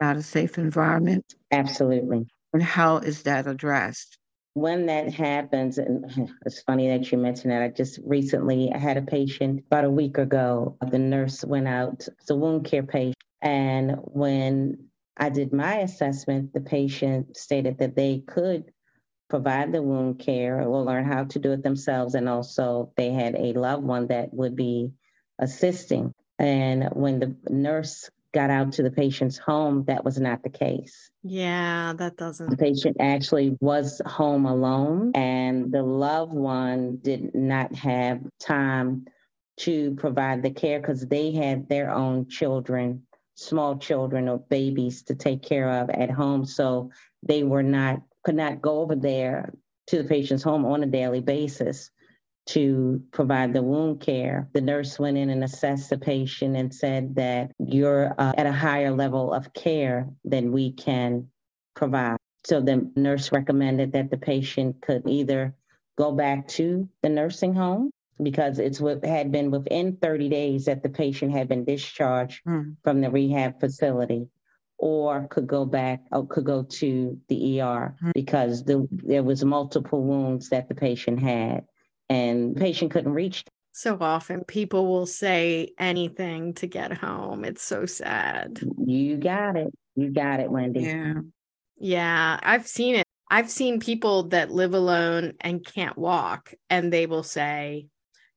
not 0.00 0.16
a 0.16 0.22
safe 0.22 0.58
environment? 0.58 1.24
Absolutely. 1.50 2.26
And 2.52 2.62
how 2.62 2.98
is 2.98 3.22
that 3.24 3.46
addressed? 3.46 4.18
When 4.54 4.86
that 4.86 5.12
happens, 5.12 5.78
and 5.78 6.04
it's 6.46 6.62
funny 6.62 6.88
that 6.88 7.10
you 7.10 7.18
mentioned 7.18 7.50
that. 7.52 7.62
I 7.62 7.68
just 7.68 7.98
recently 8.04 8.70
I 8.72 8.78
had 8.78 8.96
a 8.96 9.02
patient 9.02 9.64
about 9.66 9.84
a 9.84 9.90
week 9.90 10.18
ago. 10.18 10.76
The 10.90 10.98
nurse 10.98 11.44
went 11.44 11.68
out, 11.68 12.06
it's 12.20 12.30
a 12.30 12.36
wound 12.36 12.64
care 12.64 12.84
patient. 12.84 13.16
And 13.42 13.96
when 14.04 14.88
I 15.16 15.28
did 15.28 15.52
my 15.52 15.78
assessment, 15.78 16.52
the 16.54 16.60
patient 16.60 17.36
stated 17.36 17.78
that 17.78 17.96
they 17.96 18.22
could 18.26 18.72
provide 19.28 19.72
the 19.72 19.82
wound 19.82 20.18
care 20.18 20.60
or 20.60 20.84
learn 20.84 21.04
how 21.04 21.24
to 21.24 21.38
do 21.38 21.52
it 21.52 21.62
themselves. 21.62 22.14
And 22.14 22.28
also, 22.28 22.92
they 22.96 23.10
had 23.10 23.34
a 23.34 23.52
loved 23.52 23.84
one 23.84 24.08
that 24.08 24.32
would 24.32 24.56
be 24.56 24.92
assisting. 25.38 26.12
And 26.38 26.88
when 26.92 27.20
the 27.20 27.36
nurse 27.48 28.10
got 28.32 28.50
out 28.50 28.72
to 28.72 28.82
the 28.82 28.90
patient's 28.90 29.38
home, 29.38 29.84
that 29.86 30.04
was 30.04 30.18
not 30.18 30.42
the 30.42 30.50
case. 30.50 31.10
Yeah, 31.22 31.94
that 31.96 32.16
doesn't. 32.16 32.50
The 32.50 32.56
patient 32.56 32.96
actually 33.00 33.56
was 33.60 34.02
home 34.04 34.44
alone, 34.44 35.12
and 35.14 35.72
the 35.72 35.82
loved 35.82 36.34
one 36.34 36.98
did 37.00 37.34
not 37.34 37.74
have 37.76 38.20
time 38.40 39.06
to 39.58 39.94
provide 39.94 40.42
the 40.42 40.50
care 40.50 40.80
because 40.80 41.06
they 41.06 41.30
had 41.30 41.68
their 41.68 41.90
own 41.90 42.28
children, 42.28 43.06
small 43.36 43.78
children 43.78 44.28
or 44.28 44.38
babies 44.38 45.04
to 45.04 45.14
take 45.14 45.42
care 45.42 45.70
of 45.70 45.90
at 45.90 46.10
home. 46.10 46.44
So 46.44 46.90
they 47.22 47.44
were 47.44 47.62
not, 47.62 48.02
could 48.24 48.34
not 48.34 48.62
go 48.62 48.80
over 48.80 48.96
there 48.96 49.52
to 49.88 49.98
the 49.98 50.08
patient's 50.08 50.42
home 50.42 50.64
on 50.64 50.82
a 50.82 50.86
daily 50.86 51.20
basis 51.20 51.90
to 52.46 53.02
provide 53.10 53.52
the 53.52 53.62
wound 53.62 54.00
care. 54.00 54.48
The 54.52 54.60
nurse 54.60 54.98
went 54.98 55.16
in 55.16 55.30
and 55.30 55.44
assessed 55.44 55.90
the 55.90 55.98
patient 55.98 56.56
and 56.56 56.74
said 56.74 57.14
that 57.16 57.52
you're 57.58 58.14
uh, 58.18 58.32
at 58.36 58.46
a 58.46 58.52
higher 58.52 58.90
level 58.90 59.32
of 59.32 59.54
care 59.54 60.08
than 60.24 60.52
we 60.52 60.72
can 60.72 61.28
provide. 61.74 62.18
So 62.44 62.60
the 62.60 62.90
nurse 62.96 63.32
recommended 63.32 63.92
that 63.92 64.10
the 64.10 64.18
patient 64.18 64.82
could 64.82 65.08
either 65.08 65.54
go 65.96 66.12
back 66.12 66.48
to 66.48 66.88
the 67.02 67.08
nursing 67.08 67.54
home 67.54 67.90
because 68.22 68.58
it's 68.58 68.80
what 68.80 69.04
had 69.04 69.32
been 69.32 69.50
within 69.50 69.96
30 69.96 70.28
days 70.28 70.66
that 70.66 70.82
the 70.82 70.88
patient 70.88 71.32
had 71.32 71.48
been 71.48 71.64
discharged 71.64 72.44
mm. 72.46 72.76
from 72.84 73.00
the 73.00 73.10
rehab 73.10 73.58
facility 73.58 74.28
or 74.84 75.26
could 75.28 75.46
go 75.46 75.64
back 75.64 76.02
or 76.12 76.26
could 76.26 76.44
go 76.44 76.62
to 76.62 77.18
the 77.28 77.58
ER 77.62 77.96
because 78.12 78.64
the, 78.64 78.86
there 78.92 79.22
was 79.22 79.42
multiple 79.42 80.02
wounds 80.02 80.50
that 80.50 80.68
the 80.68 80.74
patient 80.74 81.18
had 81.18 81.64
and 82.10 82.54
the 82.54 82.60
patient 82.60 82.90
couldn't 82.90 83.14
reach. 83.14 83.44
So 83.72 83.96
often 83.98 84.44
people 84.44 84.86
will 84.86 85.06
say 85.06 85.70
anything 85.78 86.52
to 86.54 86.66
get 86.66 86.92
home. 86.92 87.46
It's 87.46 87.62
so 87.62 87.86
sad. 87.86 88.60
You 88.84 89.16
got 89.16 89.56
it. 89.56 89.72
You 89.96 90.10
got 90.10 90.40
it, 90.40 90.50
Wendy. 90.50 90.80
Yeah. 90.80 91.14
Yeah, 91.78 92.38
I've 92.42 92.66
seen 92.66 92.96
it. 92.96 93.06
I've 93.30 93.50
seen 93.50 93.80
people 93.80 94.24
that 94.28 94.50
live 94.50 94.74
alone 94.74 95.32
and 95.40 95.64
can't 95.64 95.96
walk, 95.96 96.52
and 96.68 96.92
they 96.92 97.06
will 97.06 97.22
say, 97.22 97.86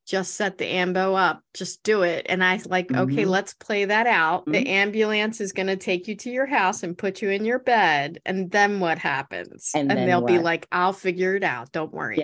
just 0.08 0.36
set 0.36 0.58
the 0.58 0.65
ambo 0.65 1.13
up 1.13 1.41
just 1.54 1.84
do 1.84 2.02
it 2.02 2.26
and 2.30 2.43
i 2.43 2.60
like 2.65 2.88
mm-hmm. 2.88 3.02
okay 3.02 3.26
let's 3.26 3.54
play 3.54 3.86
that 3.86 4.08
out 4.08 4.41
mm-hmm. 4.41 4.54
the 4.54 4.67
ambulance 4.70 5.41
is 5.41 5.52
going 5.52 5.67
to 5.67 5.76
take 5.76 6.08
you 6.08 6.15
to 6.15 6.30
your 6.30 6.46
house 6.46 6.82
and 6.82 6.98
put 6.98 7.22
you 7.22 7.30
in 7.30 7.46
your 7.46 7.60
bed 7.60 8.20
and 8.26 8.50
then 8.52 8.80
what 8.80 8.98
happens 8.98 9.72
and, 9.76 9.91
and 9.91 10.10
they'll 10.10 10.22
what? 10.22 10.28
be 10.28 10.39
like 10.39 10.67
i'll 10.72 10.93
figure 10.93 11.36
it 11.36 11.43
out 11.43 11.72
don't 11.72 11.93
worry 11.93 12.24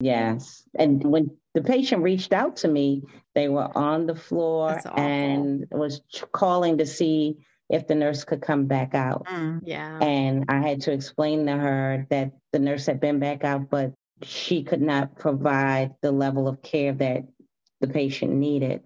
Yes. 0.00 0.64
And 0.74 1.02
when 1.04 1.30
the 1.54 1.62
patient 1.62 2.02
reached 2.02 2.32
out 2.32 2.56
to 2.56 2.68
me, 2.68 3.02
they 3.34 3.48
were 3.48 3.76
on 3.76 4.06
the 4.06 4.14
floor 4.14 4.80
and 4.96 5.66
was 5.70 6.02
calling 6.32 6.78
to 6.78 6.86
see 6.86 7.38
if 7.70 7.86
the 7.86 7.94
nurse 7.94 8.24
could 8.24 8.42
come 8.42 8.66
back 8.66 8.94
out. 8.94 9.24
Mm, 9.26 9.60
yeah. 9.64 9.98
And 9.98 10.44
I 10.48 10.58
had 10.58 10.82
to 10.82 10.92
explain 10.92 11.46
to 11.46 11.52
her 11.52 12.06
that 12.10 12.32
the 12.52 12.58
nurse 12.58 12.86
had 12.86 13.00
been 13.00 13.18
back 13.18 13.44
out, 13.44 13.70
but 13.70 13.92
she 14.24 14.62
could 14.62 14.82
not 14.82 15.16
provide 15.16 15.94
the 16.00 16.12
level 16.12 16.48
of 16.48 16.62
care 16.62 16.92
that 16.92 17.24
the 17.80 17.88
patient 17.88 18.32
needed. 18.32 18.82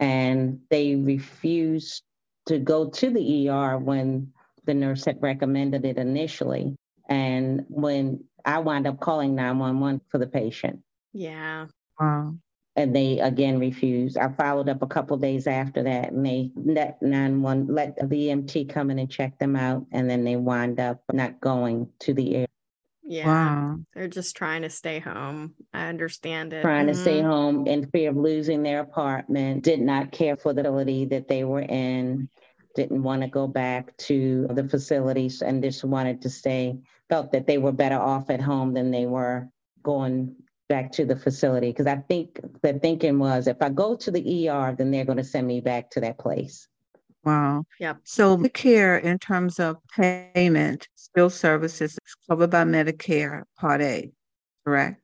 And 0.00 0.60
they 0.70 0.96
refused 0.96 2.02
to 2.46 2.58
go 2.58 2.90
to 2.90 3.10
the 3.10 3.48
ER 3.48 3.78
when 3.78 4.32
the 4.64 4.74
nurse 4.74 5.04
had 5.04 5.22
recommended 5.22 5.84
it 5.84 5.98
initially. 5.98 6.76
And 7.08 7.64
when 7.68 8.24
I 8.44 8.58
wound 8.58 8.86
up 8.86 9.00
calling 9.00 9.34
911 9.34 10.02
for 10.08 10.18
the 10.18 10.26
patient. 10.26 10.80
Yeah. 11.12 11.66
Wow. 11.98 12.34
And 12.76 12.94
they 12.94 13.20
again 13.20 13.60
refused. 13.60 14.18
I 14.18 14.28
followed 14.30 14.68
up 14.68 14.82
a 14.82 14.86
couple 14.86 15.16
days 15.16 15.46
after 15.46 15.84
that 15.84 16.10
and 16.10 16.26
they 16.26 16.50
let 16.56 17.00
911 17.00 17.72
let 17.72 17.96
the 17.96 18.28
EMT 18.28 18.68
come 18.68 18.90
in 18.90 18.98
and 18.98 19.10
check 19.10 19.38
them 19.38 19.54
out. 19.54 19.86
And 19.92 20.10
then 20.10 20.24
they 20.24 20.36
wind 20.36 20.80
up 20.80 21.02
not 21.12 21.40
going 21.40 21.88
to 22.00 22.12
the 22.12 22.34
air. 22.34 22.46
Yeah. 23.06 23.26
Wow. 23.26 23.78
They're 23.94 24.08
just 24.08 24.36
trying 24.36 24.62
to 24.62 24.70
stay 24.70 24.98
home. 24.98 25.54
I 25.72 25.88
understand 25.88 26.52
it. 26.52 26.62
Trying 26.62 26.86
mm-hmm. 26.86 26.94
to 26.94 27.00
stay 27.00 27.18
mm-hmm. 27.20 27.28
home 27.28 27.66
in 27.66 27.86
fear 27.90 28.10
of 28.10 28.16
losing 28.16 28.62
their 28.62 28.80
apartment, 28.80 29.62
did 29.62 29.80
not 29.80 30.10
care 30.10 30.36
for 30.36 30.52
the 30.52 30.62
facility 30.62 31.04
that 31.06 31.28
they 31.28 31.44
were 31.44 31.60
in, 31.60 32.28
didn't 32.74 33.02
want 33.02 33.22
to 33.22 33.28
go 33.28 33.46
back 33.46 33.96
to 33.98 34.46
the 34.50 34.68
facilities 34.68 35.42
and 35.42 35.62
just 35.62 35.84
wanted 35.84 36.22
to 36.22 36.30
stay 36.30 36.78
felt 37.08 37.32
that 37.32 37.46
they 37.46 37.58
were 37.58 37.72
better 37.72 37.98
off 37.98 38.30
at 38.30 38.40
home 38.40 38.72
than 38.72 38.90
they 38.90 39.06
were 39.06 39.48
going 39.82 40.34
back 40.68 40.90
to 40.92 41.04
the 41.04 41.16
facility. 41.16 41.68
Because 41.70 41.86
I 41.86 41.96
think 41.96 42.40
the 42.62 42.78
thinking 42.78 43.18
was 43.18 43.46
if 43.46 43.58
I 43.60 43.68
go 43.68 43.96
to 43.96 44.10
the 44.10 44.48
ER, 44.48 44.74
then 44.76 44.90
they're 44.90 45.04
going 45.04 45.18
to 45.18 45.24
send 45.24 45.46
me 45.46 45.60
back 45.60 45.90
to 45.90 46.00
that 46.00 46.18
place. 46.18 46.66
Wow. 47.24 47.64
Yep. 47.80 48.00
So 48.04 48.36
Medicare, 48.36 49.02
in 49.02 49.18
terms 49.18 49.58
of 49.58 49.76
payment, 49.96 50.88
skilled 50.94 51.32
services 51.32 51.92
is 51.92 52.14
covered 52.28 52.50
by 52.50 52.64
Medicare 52.64 53.42
Part 53.58 53.80
A, 53.80 54.10
correct? 54.64 55.00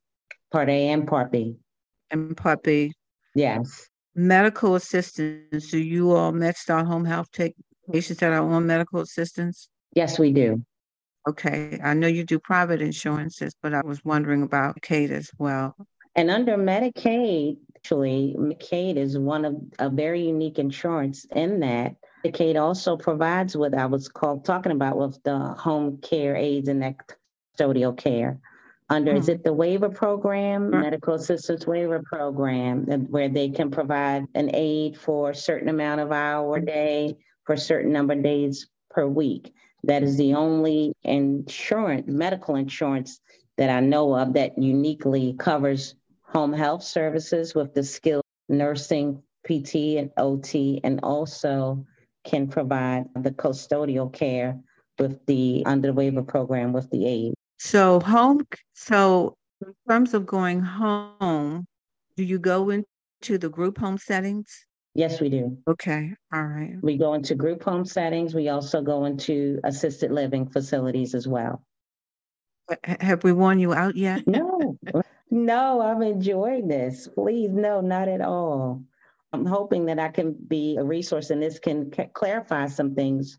Part 0.53 0.69
A 0.69 0.89
and 0.89 1.07
Part 1.07 1.33
B. 1.33 1.57
And 2.11 2.37
Part 2.37 2.63
B. 2.63 2.93
Yes. 3.35 3.89
Medical 4.15 4.75
assistance. 4.75 5.71
Do 5.71 5.79
you 5.79 6.13
all 6.13 6.33
MedStar 6.33 6.85
Home 6.87 7.05
Health 7.05 7.31
take 7.33 7.55
patients 7.91 8.19
that 8.19 8.33
are 8.33 8.43
on 8.43 8.67
medical 8.67 9.01
assistance? 9.01 9.69
Yes, 9.95 10.19
we 10.19 10.33
do. 10.33 10.65
Okay, 11.29 11.79
I 11.83 11.95
know 11.95 12.07
you 12.07 12.25
do 12.25 12.39
private 12.39 12.81
insurances, 12.81 13.55
but 13.63 13.75
I 13.75 13.83
was 13.85 14.05
wondering 14.05 14.43
about 14.43 14.81
Medicaid 14.81 15.11
as 15.11 15.31
well. 15.39 15.77
And 16.17 16.31
under 16.31 16.57
Medicaid, 16.57 17.59
actually, 17.77 18.35
Medicaid 18.39 18.97
is 18.97 19.19
one 19.19 19.45
of 19.45 19.57
a 19.79 19.91
very 19.91 20.23
unique 20.23 20.59
insurance 20.59 21.27
in 21.35 21.61
that 21.61 21.97
Medicaid 22.25 22.61
also 22.61 22.97
provides 22.97 23.57
what 23.57 23.75
I 23.75 23.87
was 23.87 24.09
called 24.09 24.45
talking 24.45 24.73
about 24.73 24.97
with 24.97 25.23
the 25.23 25.39
home 25.39 25.99
care 25.99 26.37
aides 26.37 26.69
and 26.69 26.83
that 26.83 26.97
custodial 27.59 27.97
care. 27.97 28.41
Under 28.89 29.13
hmm. 29.13 29.19
is 29.19 29.29
it 29.29 29.45
the 29.45 29.53
waiver 29.53 29.89
program, 29.89 30.71
medical 30.71 31.15
assistance 31.15 31.67
waiver 31.67 32.03
program, 32.03 32.85
where 33.09 33.29
they 33.29 33.49
can 33.49 33.71
provide 33.71 34.25
an 34.35 34.51
aid 34.55 34.99
for 34.99 35.31
a 35.31 35.35
certain 35.35 35.69
amount 35.69 36.01
of 36.01 36.13
hour 36.13 36.57
a 36.57 36.65
day 36.65 37.17
for 37.45 37.55
a 37.55 37.59
certain 37.59 37.93
number 37.93 38.15
of 38.15 38.23
days 38.23 38.69
per 38.91 39.07
week. 39.07 39.55
That 39.85 40.03
is 40.03 40.17
the 40.17 40.35
only 40.35 40.93
insurance, 41.05 42.07
medical 42.07 42.57
insurance 42.57 43.21
that 43.57 43.71
I 43.71 43.81
know 43.81 44.15
of 44.15 44.35
that 44.35 44.59
uniquely 44.59 45.35
covers 45.39 45.95
home 46.23 46.53
health 46.53 46.83
services 46.83 47.55
with 47.55 47.75
the 47.75 47.83
skilled 47.83 48.25
nursing, 48.49 49.23
PT, 49.47 49.97
and 49.99 50.11
OT, 50.17 50.81
and 50.85 51.01
also 51.03 51.87
can 52.25 52.49
provide 52.49 53.07
the 53.15 53.31
custodial 53.31 54.13
care 54.13 54.59
with 54.99 55.25
the 55.27 55.63
under 55.67 55.89
the 55.89 55.95
waiver 55.95 56.23
program 56.23 56.73
with 56.73 56.91
the 56.91 57.07
aid. 57.07 57.35
So 57.59 58.01
home 58.01 58.47
so 58.75 59.37
in 59.61 59.75
terms 59.89 60.15
of 60.15 60.27
going 60.27 60.61
home, 60.61 61.67
do 62.17 62.25
you 62.25 62.39
go 62.39 62.71
into 62.71 63.39
the 63.39 63.49
group 63.49 63.79
home 63.79 63.99
settings? 63.99 64.67
Yes, 64.95 65.21
we 65.21 65.29
do. 65.29 65.57
Okay. 65.69 66.15
All 66.33 66.43
right. 66.43 66.77
We 66.83 66.97
go 66.97 67.15
into 67.15 67.35
group 67.35 67.63
home 67.63 67.85
settings. 67.85 68.35
We 68.35 68.49
also 68.49 68.83
go 68.83 69.05
into 69.05 69.61
assisted 69.63 70.11
living 70.11 70.49
facilities 70.49 71.15
as 71.15 71.29
well. 71.29 71.63
Have 72.85 73.25
we 73.25 73.33
worn 73.33 73.59
you 73.59 73.73
out 73.73 73.97
yet? 73.97 74.27
no, 74.27 74.77
no, 75.31 75.81
I'm 75.81 76.03
enjoying 76.03 76.69
this. 76.69 77.09
Please, 77.09 77.51
no, 77.51 77.81
not 77.81 78.09
at 78.09 78.21
all. 78.21 78.83
I'm 79.33 79.47
hoping 79.47 79.87
that 79.87 79.99
I 79.99 80.09
can 80.09 80.33
be 80.33 80.77
a 80.77 80.85
resource 80.85 81.31
and 81.31 81.43
this 81.43 81.59
can 81.59 81.93
c- 81.93 82.11
clarify 82.13 82.67
some 82.67 82.95
things 82.95 83.39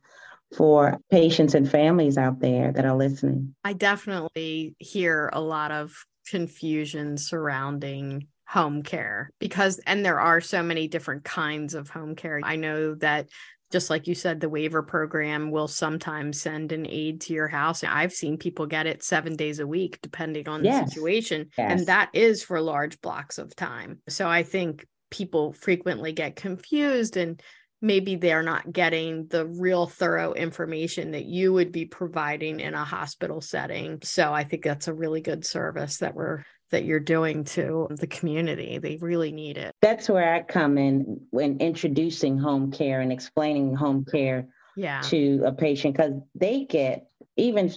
for 0.56 0.99
patients 1.10 1.56
and 1.56 1.69
families 1.69 2.17
out 2.17 2.39
there 2.39 2.71
that 2.71 2.86
are 2.86 2.95
listening? 2.95 3.56
I 3.63 3.73
definitely 3.73 4.75
hear 4.80 5.30
a 5.34 5.41
lot 5.41 5.71
of 5.71 5.93
confusion 6.27 7.17
surrounding 7.17 8.27
home 8.47 8.84
care 8.84 9.32
because 9.39 9.80
and 9.88 10.06
there 10.06 10.19
are 10.19 10.41
so 10.41 10.62
many 10.62 10.88
different 10.88 11.23
kinds 11.23 11.73
of 11.73 11.89
home 11.89 12.15
care. 12.15 12.41
I 12.43 12.58
know 12.58 12.95
that 12.95 13.30
just 13.71 13.89
like 13.89 14.08
you 14.08 14.13
said 14.13 14.41
the 14.41 14.49
waiver 14.49 14.84
program 14.84 15.51
will 15.51 15.69
sometimes 15.69 16.41
send 16.41 16.73
an 16.73 16.86
aide 16.86 17.21
to 17.21 17.34
your 17.34 17.47
house. 17.47 17.82
I've 17.86 18.12
seen 18.12 18.38
people 18.38 18.65
get 18.65 18.88
it 18.88 19.04
7 19.04 19.38
days 19.38 19.60
a 19.60 19.67
week 19.67 19.99
depending 20.01 20.49
on 20.49 20.65
yes. 20.65 20.84
the 20.84 20.91
situation 20.91 21.49
yes. 21.58 21.71
and 21.71 21.88
that 21.88 22.10
is 22.12 22.43
for 22.43 22.60
large 22.60 22.99
blocks 22.99 23.38
of 23.38 23.56
time. 23.56 23.99
So 24.10 24.27
I 24.27 24.43
think 24.43 24.86
people 25.12 25.54
frequently 25.54 26.13
get 26.13 26.36
confused 26.36 27.17
and 27.17 27.41
maybe 27.82 28.15
they're 28.15 28.43
not 28.43 28.71
getting 28.71 29.28
the 29.28 29.45
real 29.45 29.88
thorough 29.88 30.34
information 30.34 31.12
that 31.12 31.26
you 31.26 31.52
would 31.52 31.71
be 31.71 31.86
providing 31.86 32.60
in 32.60 32.74
a 32.74 32.86
hospital 32.86 33.41
setting. 33.41 34.00
So 34.04 34.32
I 34.34 34.43
think 34.43 34.63
that's 34.63 34.88
a 34.88 34.93
really 34.93 35.21
good 35.21 35.45
service 35.45 35.97
that 35.97 36.15
we're 36.15 36.43
that 36.69 36.86
you're 36.86 37.02
doing 37.02 37.43
to 37.43 37.88
the 37.91 38.08
community. 38.08 38.78
They 38.78 38.97
really 39.02 39.34
need 39.34 39.58
it. 39.58 39.76
That's 39.82 40.08
where 40.08 40.34
I 40.34 40.41
come 40.41 40.78
in 40.78 41.19
when 41.32 41.58
introducing 41.60 42.38
home 42.38 42.71
care 42.71 43.02
and 43.02 43.12
explaining 43.12 43.76
home 43.76 44.06
care 44.06 44.47
yeah. 44.78 45.02
to 45.02 45.43
a 45.45 45.52
patient 45.52 45.97
because 45.97 46.13
they 46.34 46.63
get 46.63 47.08
even 47.36 47.74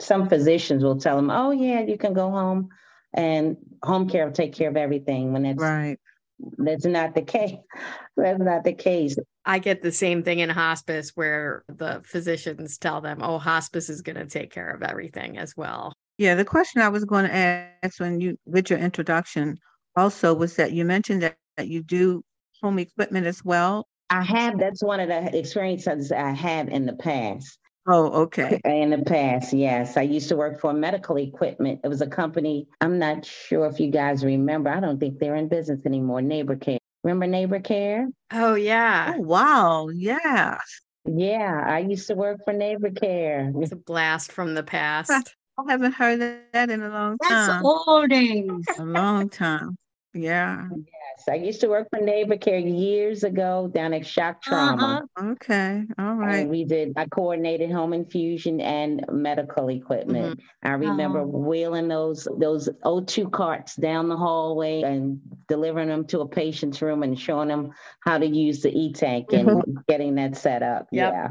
some 0.00 0.28
physicians 0.28 0.84
will 0.84 1.00
tell 1.00 1.16
them, 1.16 1.30
"Oh 1.30 1.50
yeah, 1.50 1.80
you 1.80 1.98
can 1.98 2.12
go 2.12 2.30
home." 2.30 2.68
And 3.14 3.56
home 3.82 4.08
care 4.08 4.26
will 4.26 4.32
take 4.32 4.52
care 4.52 4.68
of 4.68 4.76
everything 4.76 5.32
when 5.32 5.46
it's 5.46 5.60
right 5.60 5.98
that's 6.38 6.84
not 6.84 7.14
the 7.14 7.22
case. 7.22 7.56
That's 8.16 8.40
not 8.40 8.64
the 8.64 8.72
case. 8.72 9.16
I 9.44 9.58
get 9.58 9.82
the 9.82 9.92
same 9.92 10.22
thing 10.22 10.38
in 10.38 10.48
hospice 10.48 11.12
where 11.14 11.64
the 11.68 12.02
physicians 12.06 12.78
tell 12.78 13.02
them, 13.02 13.18
oh, 13.22 13.38
hospice 13.38 13.90
is 13.90 14.00
going 14.00 14.16
to 14.16 14.24
take 14.24 14.50
care 14.50 14.70
of 14.70 14.82
everything 14.82 15.36
as 15.36 15.54
well. 15.54 15.92
Yeah, 16.16 16.34
the 16.34 16.44
question 16.44 16.80
I 16.80 16.88
was 16.88 17.04
going 17.04 17.26
to 17.26 17.34
ask 17.34 18.00
when 18.00 18.22
you, 18.22 18.38
with 18.46 18.70
your 18.70 18.78
introduction, 18.78 19.58
also 19.96 20.32
was 20.32 20.56
that 20.56 20.72
you 20.72 20.86
mentioned 20.86 21.22
that, 21.22 21.36
that 21.58 21.68
you 21.68 21.82
do 21.82 22.24
home 22.62 22.78
equipment 22.78 23.26
as 23.26 23.44
well. 23.44 23.86
I 24.08 24.22
have. 24.22 24.58
That's 24.58 24.82
one 24.82 25.00
of 25.00 25.08
the 25.08 25.36
experiences 25.36 26.10
I 26.10 26.30
have 26.30 26.68
in 26.68 26.86
the 26.86 26.94
past. 26.94 27.58
Oh, 27.86 28.22
okay. 28.22 28.60
In 28.64 28.90
the 28.90 28.98
past, 28.98 29.52
yes. 29.52 29.96
I 29.96 30.02
used 30.02 30.28
to 30.30 30.36
work 30.36 30.60
for 30.60 30.72
medical 30.72 31.16
equipment. 31.16 31.80
It 31.84 31.88
was 31.88 32.00
a 32.00 32.06
company. 32.06 32.66
I'm 32.80 32.98
not 32.98 33.24
sure 33.24 33.66
if 33.66 33.78
you 33.78 33.90
guys 33.90 34.24
remember. 34.24 34.70
I 34.70 34.80
don't 34.80 34.98
think 34.98 35.18
they're 35.18 35.36
in 35.36 35.48
business 35.48 35.86
anymore. 35.86 36.20
Neighbor 36.20 36.56
Care. 36.56 36.78
Remember 37.04 37.26
Neighbor 37.26 37.60
Care? 37.60 38.08
Oh, 38.32 38.54
yeah. 38.54 39.14
Oh, 39.16 39.20
wow. 39.20 39.88
Yeah. 39.88 40.58
Yeah. 41.04 41.64
I 41.64 41.78
used 41.80 42.08
to 42.08 42.14
work 42.14 42.40
for 42.44 42.52
Neighbor 42.52 42.90
Care. 42.90 43.52
It's 43.60 43.72
a 43.72 43.76
blast 43.76 44.32
from 44.32 44.54
the 44.54 44.64
past. 44.64 45.10
I 45.58 45.70
haven't 45.70 45.92
heard 45.92 46.20
that 46.52 46.70
in 46.70 46.82
a 46.82 46.90
long 46.90 47.16
time. 47.18 47.46
That's 47.46 47.64
old 47.64 48.10
days. 48.10 48.50
A 48.78 48.84
long 48.84 49.30
time. 49.30 49.76
Yeah. 50.16 50.68
Yes, 50.74 51.28
I 51.28 51.34
used 51.34 51.60
to 51.60 51.68
work 51.68 51.88
for 51.90 52.00
Neighbor 52.00 52.36
Care 52.36 52.58
years 52.58 53.22
ago 53.24 53.70
down 53.72 53.92
at 53.92 54.06
Shock 54.06 54.42
Trauma. 54.42 55.06
Uh-huh. 55.16 55.30
Okay, 55.32 55.84
all 55.98 56.14
right. 56.14 56.38
And 56.38 56.50
we 56.50 56.64
did. 56.64 56.92
I 56.96 57.06
coordinated 57.06 57.70
home 57.70 57.92
infusion 57.92 58.60
and 58.60 59.04
medical 59.10 59.68
equipment. 59.68 60.38
Mm-hmm. 60.38 60.68
I 60.68 60.72
remember 60.72 61.20
uh-huh. 61.20 61.28
wheeling 61.28 61.88
those 61.88 62.26
those 62.38 62.68
O2 62.84 63.30
carts 63.30 63.76
down 63.76 64.08
the 64.08 64.16
hallway 64.16 64.82
and 64.82 65.20
delivering 65.48 65.88
them 65.88 66.06
to 66.06 66.20
a 66.20 66.28
patient's 66.28 66.80
room 66.80 67.02
and 67.02 67.18
showing 67.18 67.48
them 67.48 67.72
how 68.00 68.18
to 68.18 68.26
use 68.26 68.62
the 68.62 68.70
e 68.76 68.92
tank 68.92 69.32
and 69.32 69.48
mm-hmm. 69.48 69.72
getting 69.88 70.14
that 70.16 70.36
set 70.36 70.62
up. 70.62 70.88
Yep. 70.92 71.12
Yeah. 71.12 71.28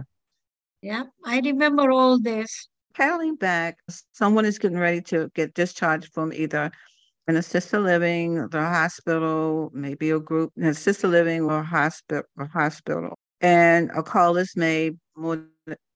Yeah, 0.81 1.03
I 1.25 1.39
remember 1.39 1.89
all 1.89 2.19
this. 2.19 2.67
Paddling 2.93 3.37
back, 3.37 3.79
someone 4.13 4.45
is 4.45 4.59
getting 4.59 4.77
ready 4.77 5.01
to 5.01 5.31
get 5.33 5.55
discharged 5.55 6.13
from 6.13 6.31
either 6.31 6.71
an 7.27 7.37
assisted 7.37 7.79
living, 7.79 8.47
the 8.49 8.61
hospital, 8.61 9.71
maybe 9.73 10.11
a 10.11 10.19
group, 10.19 10.51
an 10.57 10.65
assisted 10.65 11.07
living 11.07 11.41
or 11.41 11.63
hospital, 11.63 12.23
or 12.37 12.45
hospital. 12.47 13.17
And 13.41 13.89
a 13.95 14.03
call 14.03 14.37
is 14.37 14.55
made 14.55 14.97
more, 15.17 15.45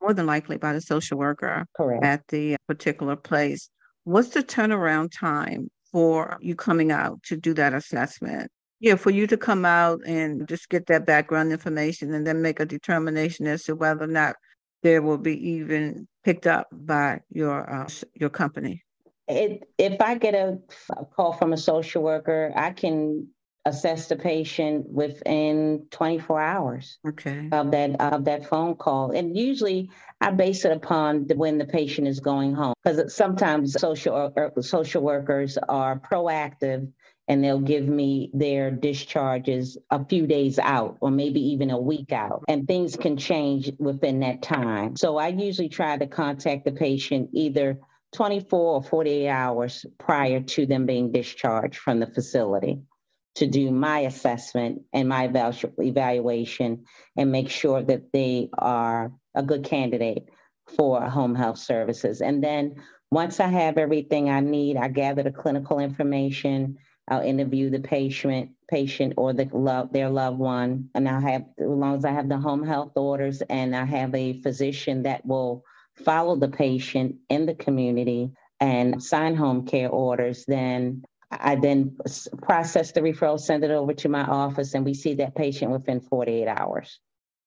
more 0.01 0.13
than 0.13 0.25
likely 0.25 0.57
by 0.57 0.73
the 0.73 0.81
social 0.81 1.17
worker 1.17 1.65
Correct. 1.75 2.03
at 2.03 2.27
the 2.27 2.57
particular 2.67 3.15
place. 3.15 3.69
What's 4.03 4.29
the 4.29 4.43
turnaround 4.43 5.11
time 5.17 5.69
for 5.91 6.37
you 6.41 6.55
coming 6.55 6.91
out 6.91 7.21
to 7.23 7.37
do 7.37 7.53
that 7.55 7.73
assessment? 7.73 8.51
Yeah, 8.79 8.95
for 8.95 9.09
you 9.09 9.27
to 9.27 9.37
come 9.37 9.65
out 9.65 9.99
and 10.05 10.47
just 10.47 10.69
get 10.69 10.85
that 10.87 11.05
background 11.05 11.51
information 11.51 12.13
and 12.13 12.25
then 12.25 12.41
make 12.41 12.59
a 12.59 12.65
determination 12.65 13.45
as 13.45 13.63
to 13.63 13.75
whether 13.75 14.05
or 14.05 14.07
not 14.07 14.35
there 14.83 15.01
will 15.01 15.17
be 15.17 15.49
even 15.49 16.07
picked 16.23 16.47
up 16.47 16.67
by 16.71 17.19
your 17.29 17.69
uh, 17.69 17.89
your 18.13 18.29
company. 18.29 18.83
It, 19.29 19.69
if 19.77 20.01
I 20.01 20.15
get 20.15 20.33
a, 20.33 20.59
a 20.97 21.05
call 21.05 21.33
from 21.33 21.53
a 21.53 21.57
social 21.57 22.01
worker, 22.01 22.51
I 22.55 22.71
can 22.71 23.27
assess 23.65 24.07
the 24.07 24.15
patient 24.15 24.89
within 24.89 25.85
24 25.91 26.41
hours 26.41 26.97
okay. 27.07 27.49
of 27.51 27.71
that 27.71 27.99
of 27.99 28.25
that 28.25 28.47
phone 28.47 28.75
call. 28.75 29.11
And 29.11 29.37
usually 29.37 29.89
i 30.21 30.31
base 30.31 30.65
it 30.65 30.71
upon 30.71 31.27
the, 31.27 31.35
when 31.35 31.57
the 31.57 31.65
patient 31.65 32.07
is 32.07 32.19
going 32.19 32.53
home 32.53 32.73
because 32.83 33.15
sometimes 33.15 33.79
social 33.79 34.15
uh, 34.15 34.41
uh, 34.41 34.61
social 34.61 35.01
workers 35.01 35.57
are 35.69 35.99
proactive 35.99 36.91
and 37.27 37.43
they'll 37.43 37.59
give 37.59 37.87
me 37.87 38.31
their 38.33 38.71
discharges 38.71 39.77
a 39.91 40.03
few 40.03 40.25
days 40.25 40.57
out 40.57 40.97
or 40.99 41.11
maybe 41.11 41.39
even 41.39 41.69
a 41.69 41.79
week 41.79 42.11
out. 42.11 42.43
And 42.47 42.67
things 42.67 42.95
can 42.95 43.17
change 43.17 43.71
within 43.77 44.21
that 44.21 44.41
time. 44.41 44.95
So 44.95 45.17
i 45.17 45.27
usually 45.27 45.69
try 45.69 45.97
to 45.97 46.07
contact 46.07 46.65
the 46.65 46.71
patient 46.71 47.29
either 47.33 47.79
24 48.13 48.59
or 48.59 48.83
48 48.83 49.27
hours 49.27 49.85
prior 49.97 50.41
to 50.41 50.65
them 50.65 50.85
being 50.85 51.11
discharged 51.11 51.77
from 51.77 51.99
the 51.99 52.07
facility 52.07 52.81
to 53.35 53.47
do 53.47 53.71
my 53.71 53.99
assessment 53.99 54.81
and 54.93 55.07
my 55.07 55.29
evaluation 55.77 56.83
and 57.15 57.31
make 57.31 57.49
sure 57.49 57.81
that 57.81 58.11
they 58.11 58.49
are 58.57 59.11
a 59.35 59.43
good 59.43 59.63
candidate 59.63 60.27
for 60.77 61.01
home 61.01 61.35
health 61.35 61.57
services. 61.57 62.21
And 62.21 62.43
then 62.43 62.75
once 63.11 63.39
I 63.39 63.47
have 63.47 63.77
everything 63.77 64.29
I 64.29 64.39
need, 64.39 64.77
I 64.77 64.87
gather 64.87 65.23
the 65.23 65.31
clinical 65.31 65.79
information. 65.79 66.77
I'll 67.07 67.21
interview 67.21 67.69
the 67.69 67.79
patient, 67.79 68.51
patient 68.69 69.13
or 69.17 69.33
the 69.33 69.49
love, 69.51 69.91
their 69.91 70.09
loved 70.09 70.37
one, 70.37 70.89
and 70.93 71.09
I'll 71.09 71.21
have 71.21 71.45
as 71.59 71.67
long 71.67 71.97
as 71.97 72.05
I 72.05 72.11
have 72.11 72.29
the 72.29 72.37
home 72.37 72.63
health 72.63 72.91
orders 72.95 73.41
and 73.49 73.75
I 73.75 73.85
have 73.85 74.13
a 74.13 74.41
physician 74.41 75.03
that 75.03 75.25
will 75.25 75.63
follow 76.03 76.35
the 76.35 76.49
patient 76.49 77.17
in 77.29 77.45
the 77.45 77.55
community 77.55 78.31
and 78.59 79.01
sign 79.01 79.35
home 79.35 79.65
care 79.65 79.89
orders, 79.89 80.45
then 80.47 81.03
I 81.31 81.55
then 81.55 81.97
process 82.41 82.91
the 82.91 83.01
referral, 83.01 83.39
send 83.39 83.63
it 83.63 83.71
over 83.71 83.93
to 83.93 84.09
my 84.09 84.23
office, 84.23 84.73
and 84.73 84.83
we 84.83 84.93
see 84.93 85.15
that 85.15 85.35
patient 85.35 85.71
within 85.71 86.01
48 86.01 86.47
hours. 86.47 86.99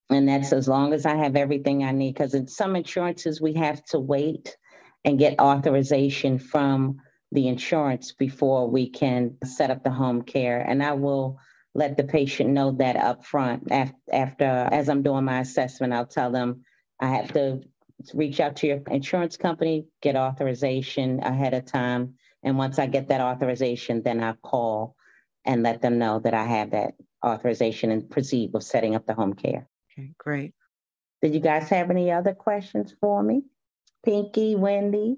And 0.09 0.29
that's 0.29 0.53
as 0.53 0.69
long 0.69 0.93
as 0.93 1.07
I 1.07 1.17
have 1.17 1.37
everything 1.37 1.85
I 1.85 1.93
need, 1.93 2.15
because 2.15 2.35
in 2.35 2.47
some 2.47 2.77
insurances, 2.77 3.41
we 3.41 3.55
have 3.55 3.85
to 3.87 3.99
wait 3.99 4.57
and 5.05 5.19
get 5.19 5.41
authorization 5.41 6.38
from 6.38 6.99
the 7.33 7.49
insurance 7.49 8.12
before 8.12 8.69
we 8.69 8.91
can 8.91 9.37
set 9.45 9.71
up 9.71 9.83
the 9.83 9.91
home 9.91 10.23
care. 10.23 10.61
And 10.61 10.83
I 10.83 10.93
will 10.93 11.38
let 11.75 11.97
the 11.97 12.05
patient 12.05 12.51
know 12.51 12.73
that 12.73 12.97
up 12.97 13.25
front. 13.25 13.73
After, 13.73 14.45
as 14.45 14.88
I'm 14.88 15.03
doing 15.03 15.25
my 15.25 15.41
assessment, 15.41 15.93
I'll 15.93 16.07
tell 16.07 16.31
them 16.31 16.65
I 17.01 17.09
have 17.09 17.33
to 17.33 17.62
reach 18.15 18.41
out 18.41 18.57
to 18.57 18.67
your 18.67 18.81
insurance 18.91 19.37
company, 19.37 19.87
get 20.01 20.17
authorization 20.17 21.21
ahead 21.21 21.55
of 21.55 21.65
time. 21.65 22.15
And 22.43 22.59
once 22.59 22.79
I 22.79 22.87
get 22.87 23.09
that 23.09 23.21
authorization, 23.21 24.03
then 24.03 24.23
I 24.23 24.33
call 24.43 24.97
and 25.45 25.62
let 25.62 25.83
them 25.83 25.99
know 25.99 26.19
that 26.21 26.35
I 26.35 26.45
have 26.45 26.71
that 26.71 26.95
authorization 27.25 27.91
and 27.91 28.09
proceed 28.09 28.51
with 28.53 28.65
setting 28.65 28.95
up 28.95 29.07
the 29.07 29.15
home 29.15 29.35
care. 29.35 29.69
Okay, 29.93 30.12
great. 30.18 30.55
Did 31.20 31.35
you 31.35 31.41
guys 31.41 31.68
have 31.68 31.91
any 31.91 32.11
other 32.11 32.35
questions 32.35 32.95
for 33.01 33.22
me? 33.22 33.43
Pinky, 34.05 34.57
Wendy? 34.57 35.16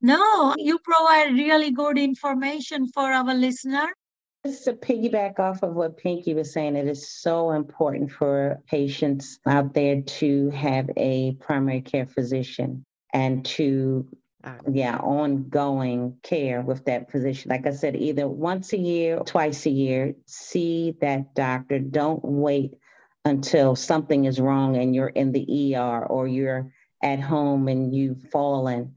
No, 0.00 0.54
you 0.56 0.78
provide 0.78 1.32
really 1.32 1.72
good 1.72 1.98
information 1.98 2.88
for 2.88 3.12
our 3.12 3.34
listener. 3.34 3.88
Just 4.46 4.64
to 4.64 4.72
piggyback 4.72 5.38
off 5.38 5.62
of 5.62 5.74
what 5.74 5.98
Pinky 5.98 6.32
was 6.32 6.52
saying, 6.52 6.74
it 6.74 6.88
is 6.88 7.10
so 7.10 7.50
important 7.50 8.10
for 8.10 8.62
patients 8.66 9.38
out 9.46 9.74
there 9.74 10.00
to 10.00 10.48
have 10.50 10.88
a 10.96 11.36
primary 11.40 11.82
care 11.82 12.06
physician 12.06 12.84
and 13.12 13.44
to 13.44 14.08
yeah 14.70 14.96
ongoing 14.96 16.16
care 16.22 16.62
with 16.62 16.86
that 16.86 17.10
physician. 17.10 17.50
Like 17.50 17.66
i 17.66 17.72
said 17.72 17.94
either 17.94 18.26
once 18.26 18.72
a 18.72 18.78
year 18.78 19.20
twice 19.26 19.66
a 19.66 19.70
year 19.70 20.14
see 20.24 20.96
that 21.02 21.34
doctor. 21.34 21.78
Don't 21.78 22.24
wait 22.24 22.72
until 23.26 23.76
something 23.76 24.24
is 24.24 24.40
wrong 24.40 24.76
and 24.76 24.94
you're 24.94 25.08
in 25.08 25.32
the 25.32 25.76
er 25.76 26.06
or 26.06 26.26
you're 26.26 26.72
at 27.02 27.20
home 27.20 27.68
and 27.68 27.94
you've 27.94 28.22
fallen 28.30 28.94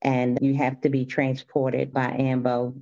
and 0.00 0.38
you 0.40 0.54
have 0.54 0.80
to 0.80 0.88
be 0.88 1.04
transported 1.04 1.92
by 1.92 2.06
ambo 2.18 2.74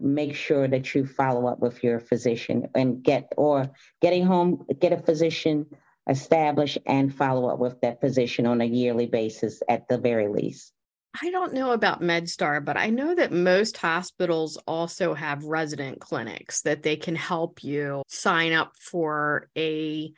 make 0.00 0.34
sure 0.34 0.68
that 0.68 0.94
you 0.94 1.06
follow 1.06 1.46
up 1.46 1.60
with 1.60 1.82
your 1.82 2.00
physician 2.00 2.68
and 2.74 3.02
get 3.02 3.32
or 3.36 3.70
getting 4.00 4.24
home 4.24 4.64
get 4.80 4.92
a 4.92 4.98
physician 4.98 5.66
established 6.08 6.78
and 6.86 7.14
follow 7.14 7.48
up 7.48 7.58
with 7.58 7.80
that 7.82 8.00
physician 8.00 8.46
on 8.46 8.60
a 8.60 8.64
yearly 8.64 9.06
basis 9.06 9.62
at 9.68 9.86
the 9.88 9.98
very 9.98 10.28
least. 10.28 10.72
I 11.20 11.30
don't 11.30 11.54
know 11.54 11.72
about 11.72 12.00
MedStar, 12.00 12.64
but 12.64 12.76
I 12.76 12.90
know 12.90 13.14
that 13.14 13.32
most 13.32 13.76
hospitals 13.76 14.58
also 14.66 15.14
have 15.14 15.44
resident 15.44 16.00
clinics 16.00 16.62
that 16.62 16.82
they 16.82 16.96
can 16.96 17.16
help 17.16 17.64
you 17.64 18.02
sign 18.08 18.52
up 18.52 18.72
for 18.78 19.48
a 19.56 20.12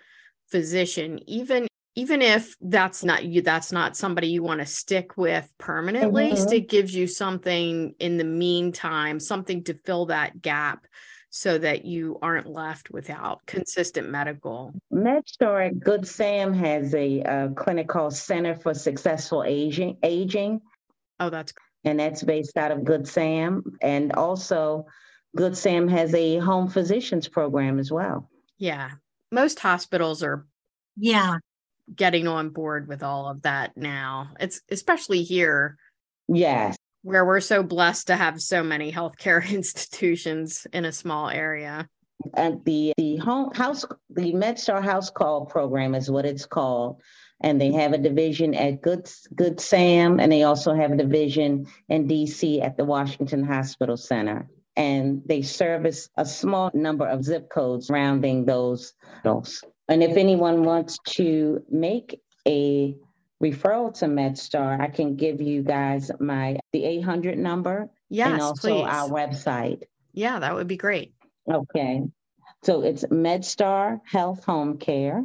physician, 0.50 1.20
even 1.28 1.68
even 1.96 2.22
if 2.22 2.54
that's 2.60 3.02
not 3.04 3.24
you 3.24 3.42
that's 3.42 3.72
not 3.72 3.96
somebody 3.96 4.28
you 4.28 4.42
want 4.42 4.60
to 4.60 4.66
stick 4.66 5.16
with 5.16 5.52
permanently 5.58 6.30
mm-hmm. 6.30 6.52
it 6.52 6.68
gives 6.68 6.94
you 6.94 7.06
something 7.06 7.94
in 7.98 8.16
the 8.16 8.24
meantime 8.24 9.18
something 9.18 9.64
to 9.64 9.74
fill 9.74 10.06
that 10.06 10.40
gap 10.40 10.86
so 11.30 11.56
that 11.58 11.84
you 11.84 12.18
aren't 12.20 12.48
left 12.48 12.90
without 12.90 13.46
consistent 13.46 14.10
medical. 14.10 14.74
MedStar 14.92 15.68
at 15.68 15.80
Good 15.80 16.06
Sam 16.06 16.52
has 16.52 16.92
a, 16.92 17.20
a 17.20 17.50
clinic 17.56 17.88
called 17.88 18.14
Center 18.14 18.56
for 18.56 18.74
Successful 18.74 19.44
Aging. 19.44 19.98
Aging. 20.02 20.60
Oh, 21.20 21.30
that's 21.30 21.52
and 21.84 22.00
that's 22.00 22.22
based 22.22 22.58
out 22.58 22.72
of 22.72 22.84
Good 22.84 23.08
Sam, 23.08 23.62
and 23.80 24.12
also 24.12 24.86
Good 25.34 25.56
Sam 25.56 25.88
has 25.88 26.12
a 26.14 26.38
home 26.38 26.68
physicians 26.68 27.28
program 27.28 27.78
as 27.78 27.90
well. 27.90 28.28
Yeah, 28.58 28.90
most 29.30 29.60
hospitals 29.60 30.22
are. 30.22 30.46
Yeah. 30.96 31.36
Getting 31.94 32.28
on 32.28 32.50
board 32.50 32.88
with 32.88 33.02
all 33.02 33.28
of 33.28 33.42
that 33.42 33.76
now. 33.76 34.30
It's 34.38 34.60
especially 34.70 35.22
here. 35.22 35.76
Yes 36.28 36.76
where 37.02 37.24
we're 37.24 37.40
so 37.40 37.62
blessed 37.62 38.08
to 38.08 38.16
have 38.16 38.40
so 38.40 38.62
many 38.62 38.92
healthcare 38.92 39.46
institutions 39.52 40.66
in 40.72 40.84
a 40.84 40.92
small 40.92 41.28
area. 41.28 41.88
And 42.34 42.62
the 42.64 42.92
the 42.98 43.16
home 43.16 43.52
house 43.54 43.86
the 44.10 44.32
MedStar 44.32 44.82
House 44.82 45.10
Call 45.10 45.46
program 45.46 45.94
is 45.94 46.10
what 46.10 46.26
it's 46.26 46.46
called. 46.46 47.00
And 47.42 47.58
they 47.58 47.72
have 47.72 47.94
a 47.94 47.98
division 47.98 48.54
at 48.54 48.82
Good 48.82 49.10
Good 49.34 49.60
Sam, 49.60 50.20
and 50.20 50.30
they 50.30 50.42
also 50.42 50.74
have 50.74 50.92
a 50.92 50.96
division 50.96 51.66
in 51.88 52.06
DC 52.06 52.62
at 52.62 52.76
the 52.76 52.84
Washington 52.84 53.42
Hospital 53.42 53.96
Center. 53.96 54.50
And 54.76 55.22
they 55.24 55.40
service 55.40 56.10
a 56.18 56.26
small 56.26 56.70
number 56.74 57.06
of 57.06 57.24
zip 57.24 57.48
codes 57.48 57.86
surrounding 57.86 58.44
those. 58.44 58.92
And 59.90 60.02
if 60.02 60.16
anyone 60.16 60.62
wants 60.62 60.98
to 61.16 61.62
make 61.68 62.18
a 62.46 62.96
referral 63.42 63.92
to 63.98 64.06
MedStar, 64.06 64.80
I 64.80 64.86
can 64.86 65.16
give 65.16 65.42
you 65.42 65.62
guys 65.62 66.12
my 66.20 66.60
the 66.72 66.84
800 66.84 67.36
number 67.36 67.90
yes, 68.08 68.30
and 68.30 68.40
also 68.40 68.68
please. 68.68 68.86
our 68.88 69.08
website. 69.08 69.82
Yeah, 70.12 70.38
that 70.38 70.54
would 70.54 70.68
be 70.68 70.76
great. 70.76 71.12
Okay. 71.50 72.02
So 72.62 72.82
it's 72.82 73.02
MedStar 73.04 74.00
Health 74.04 74.44
Home 74.44 74.76
Care 74.78 75.24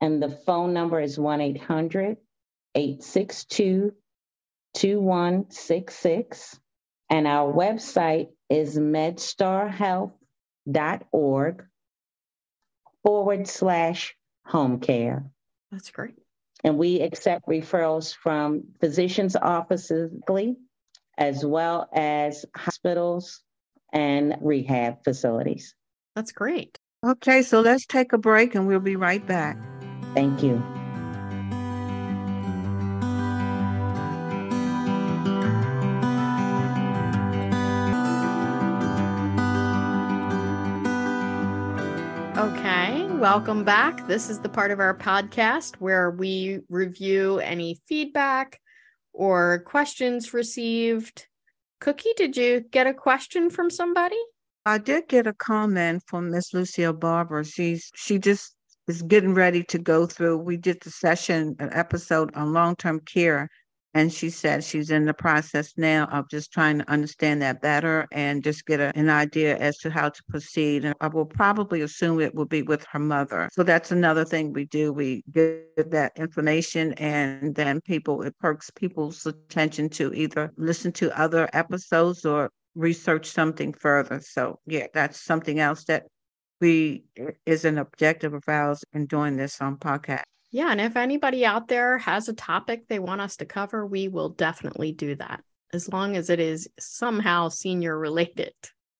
and 0.00 0.20
the 0.20 0.30
phone 0.30 0.72
number 0.72 1.00
is 1.00 1.16
1-800-862 1.16 2.16
2166 4.74 6.60
and 7.10 7.26
our 7.26 7.52
website 7.52 8.28
is 8.48 8.78
medstarhealth.org 8.78 11.64
forward 13.02 13.48
slash 13.48 14.14
home 14.44 14.80
care. 14.80 15.30
That's 15.70 15.90
great 15.90 16.14
and 16.64 16.78
we 16.78 17.00
accept 17.00 17.46
referrals 17.46 18.14
from 18.14 18.64
physicians' 18.80 19.36
offices 19.36 20.12
as 21.18 21.44
well 21.44 21.88
as 21.92 22.44
hospitals 22.56 23.42
and 23.92 24.36
rehab 24.40 25.02
facilities. 25.04 25.74
That's 26.14 26.32
great. 26.32 26.78
Okay, 27.04 27.42
so 27.42 27.60
let's 27.60 27.86
take 27.86 28.12
a 28.12 28.18
break 28.18 28.54
and 28.54 28.66
we'll 28.66 28.80
be 28.80 28.96
right 28.96 29.26
back. 29.26 29.58
Thank 30.14 30.42
you. 30.42 30.62
Welcome 43.30 43.62
back. 43.62 44.08
This 44.08 44.28
is 44.28 44.40
the 44.40 44.48
part 44.48 44.72
of 44.72 44.80
our 44.80 44.92
podcast 44.92 45.76
where 45.76 46.10
we 46.10 46.62
review 46.68 47.38
any 47.38 47.80
feedback 47.86 48.60
or 49.12 49.62
questions 49.66 50.34
received. 50.34 51.28
Cookie, 51.80 52.12
did 52.16 52.36
you 52.36 52.64
get 52.72 52.88
a 52.88 52.92
question 52.92 53.48
from 53.48 53.70
somebody? 53.70 54.18
I 54.66 54.78
did 54.78 55.06
get 55.06 55.28
a 55.28 55.32
comment 55.32 56.02
from 56.08 56.32
Miss 56.32 56.52
Lucille 56.52 56.92
Barber. 56.92 57.44
She's 57.44 57.92
she 57.94 58.18
just 58.18 58.56
is 58.88 59.00
getting 59.02 59.34
ready 59.34 59.62
to 59.62 59.78
go 59.78 60.06
through. 60.06 60.38
We 60.38 60.56
did 60.56 60.78
the 60.82 60.90
session, 60.90 61.54
an 61.60 61.70
episode 61.72 62.34
on 62.34 62.52
long-term 62.52 63.02
care, 63.02 63.48
and 63.94 64.12
she 64.12 64.30
said 64.30 64.62
she's 64.62 64.90
in 64.90 65.04
the 65.04 65.14
process 65.14 65.72
now 65.76 66.04
of 66.06 66.28
just 66.30 66.52
trying 66.52 66.78
to 66.78 66.90
understand 66.90 67.42
that 67.42 67.60
better 67.60 68.06
and 68.12 68.44
just 68.44 68.66
get 68.66 68.78
a, 68.78 68.92
an 68.96 69.10
idea 69.10 69.56
as 69.58 69.78
to 69.78 69.90
how 69.90 70.08
to 70.08 70.22
proceed. 70.28 70.84
And 70.84 70.94
I 71.00 71.08
will 71.08 71.26
probably 71.26 71.80
assume 71.80 72.20
it 72.20 72.34
will 72.34 72.46
be 72.46 72.62
with 72.62 72.84
her 72.92 72.98
mother. 72.98 73.48
So 73.52 73.62
that's 73.62 73.90
another 73.90 74.24
thing 74.24 74.52
we 74.52 74.66
do. 74.66 74.92
We 74.92 75.24
give 75.32 75.64
that 75.76 76.12
information 76.16 76.92
and 76.94 77.54
then 77.54 77.80
people, 77.80 78.22
it 78.22 78.34
perks 78.38 78.70
people's 78.70 79.26
attention 79.26 79.88
to 79.90 80.12
either 80.14 80.52
listen 80.56 80.92
to 80.92 81.20
other 81.20 81.48
episodes 81.52 82.24
or 82.24 82.50
research 82.76 83.26
something 83.26 83.72
further. 83.72 84.20
So 84.20 84.60
yeah, 84.66 84.86
that's 84.94 85.20
something 85.20 85.58
else 85.58 85.84
that 85.84 86.04
we 86.60 87.04
is 87.46 87.64
an 87.64 87.78
objective 87.78 88.34
of 88.34 88.44
ours 88.46 88.84
in 88.92 89.06
doing 89.06 89.36
this 89.36 89.60
on 89.60 89.78
podcast. 89.78 90.22
Yeah. 90.50 90.70
And 90.70 90.80
if 90.80 90.96
anybody 90.96 91.44
out 91.44 91.68
there 91.68 91.98
has 91.98 92.28
a 92.28 92.34
topic 92.34 92.88
they 92.88 92.98
want 92.98 93.20
us 93.20 93.36
to 93.36 93.44
cover, 93.44 93.86
we 93.86 94.08
will 94.08 94.30
definitely 94.30 94.92
do 94.92 95.14
that 95.16 95.42
as 95.72 95.88
long 95.88 96.16
as 96.16 96.30
it 96.30 96.40
is 96.40 96.68
somehow 96.78 97.48
senior 97.48 97.96
related. 97.98 98.54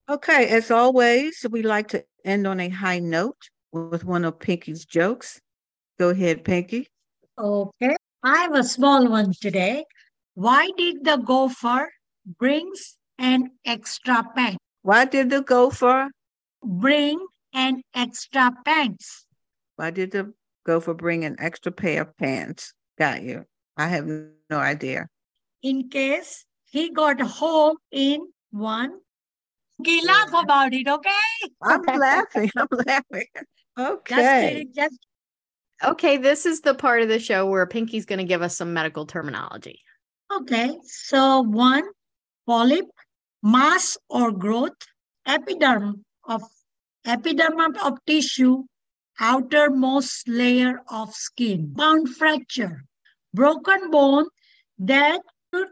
Okay. 0.09 0.49
As 0.49 0.71
always, 0.71 1.45
we 1.51 1.63
like 1.63 1.89
to 1.89 2.05
end 2.25 2.47
on 2.47 2.61
a 2.61 2.69
high 2.69 3.01
note 3.01 3.49
with 3.73 4.05
one 4.05 4.25
of 4.25 4.39
Pinky's 4.39 4.85
jokes. 4.85 5.41
Go 5.99 6.11
ahead, 6.11 6.45
Pinky. 6.45 6.89
Okay. 7.39 7.97
I 8.23 8.39
have 8.39 8.55
a 8.55 8.65
small 8.65 9.09
one 9.09 9.33
today. 9.41 9.85
Why 10.35 10.71
did 10.77 11.05
the 11.05 11.17
gopher 11.17 11.91
brings 12.39 12.97
an 13.19 13.51
extra 13.65 14.25
pants? 14.35 14.59
Why 14.83 15.05
did 15.05 15.31
the 15.31 15.43
gopher 15.43 16.09
bring 16.63 17.25
an 17.53 17.83
extra 17.95 18.53
pants? 18.65 19.27
Why 19.77 19.91
did 19.91 20.13
the 20.13 20.33
go 20.65 20.81
for 20.81 20.95
bring 20.95 21.25
an 21.25 21.37
extra 21.39 21.73
pair 21.73 22.03
of 22.03 22.17
pants. 22.17 22.75
Got 22.99 23.23
you. 23.23 23.45
I 23.77 23.89
have 23.89 24.07
no 24.07 24.59
idea. 24.59 25.09
In 25.63 25.89
case 25.89 26.45
he 26.71 26.91
got 26.91 27.21
home 27.21 27.77
in 27.91 28.29
one. 28.51 28.99
Okay, 29.81 30.01
laugh 30.05 30.29
about 30.29 30.75
it, 30.75 30.87
okay? 30.87 31.11
I'm 31.63 31.83
laughing. 31.83 32.51
I'm 32.57 32.69
laughing. 32.87 33.27
Okay. 33.79 34.17
Just 34.17 34.29
kidding, 34.29 34.73
just... 34.75 34.99
Okay, 35.83 36.19
this 36.19 36.45
is 36.45 36.61
the 36.61 36.75
part 36.75 37.01
of 37.03 37.09
the 37.09 37.19
show 37.19 37.47
where 37.47 37.67
Pinky's 37.67 38.05
going 38.05 38.19
to 38.19 38.25
give 38.25 38.43
us 38.43 38.57
some 38.57 38.75
medical 38.75 39.07
terminology. 39.07 39.81
Okay, 40.31 40.77
so 40.85 41.41
one, 41.41 41.85
polyp, 42.47 42.85
mass 43.43 43.97
or 44.11 44.31
growth, 44.31 44.77
epiderm 45.27 46.03
of 46.25 46.43
epiderm 47.07 47.77
of 47.83 47.99
tissue 48.07 48.65
outermost 49.21 50.27
layer 50.27 50.81
of 50.89 51.15
skin. 51.15 51.73
Bone 51.73 52.07
fracture, 52.07 52.85
broken 53.35 53.91
bone 53.91 54.27
that 54.79 55.21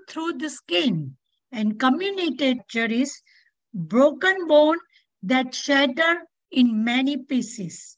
through 0.09 0.35
the 0.35 0.51
skin. 0.51 1.17
And 1.51 1.79
comminuted 1.79 2.61
is 2.75 3.23
broken 3.73 4.47
bone 4.47 4.77
that 5.23 5.55
shatter 5.55 6.23
in 6.51 6.85
many 6.85 7.17
pieces. 7.17 7.97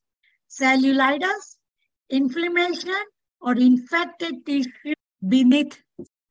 Cellulitis, 0.49 1.57
inflammation 2.09 3.03
or 3.41 3.55
infected 3.57 4.47
tissue 4.47 4.95
beneath. 5.27 5.83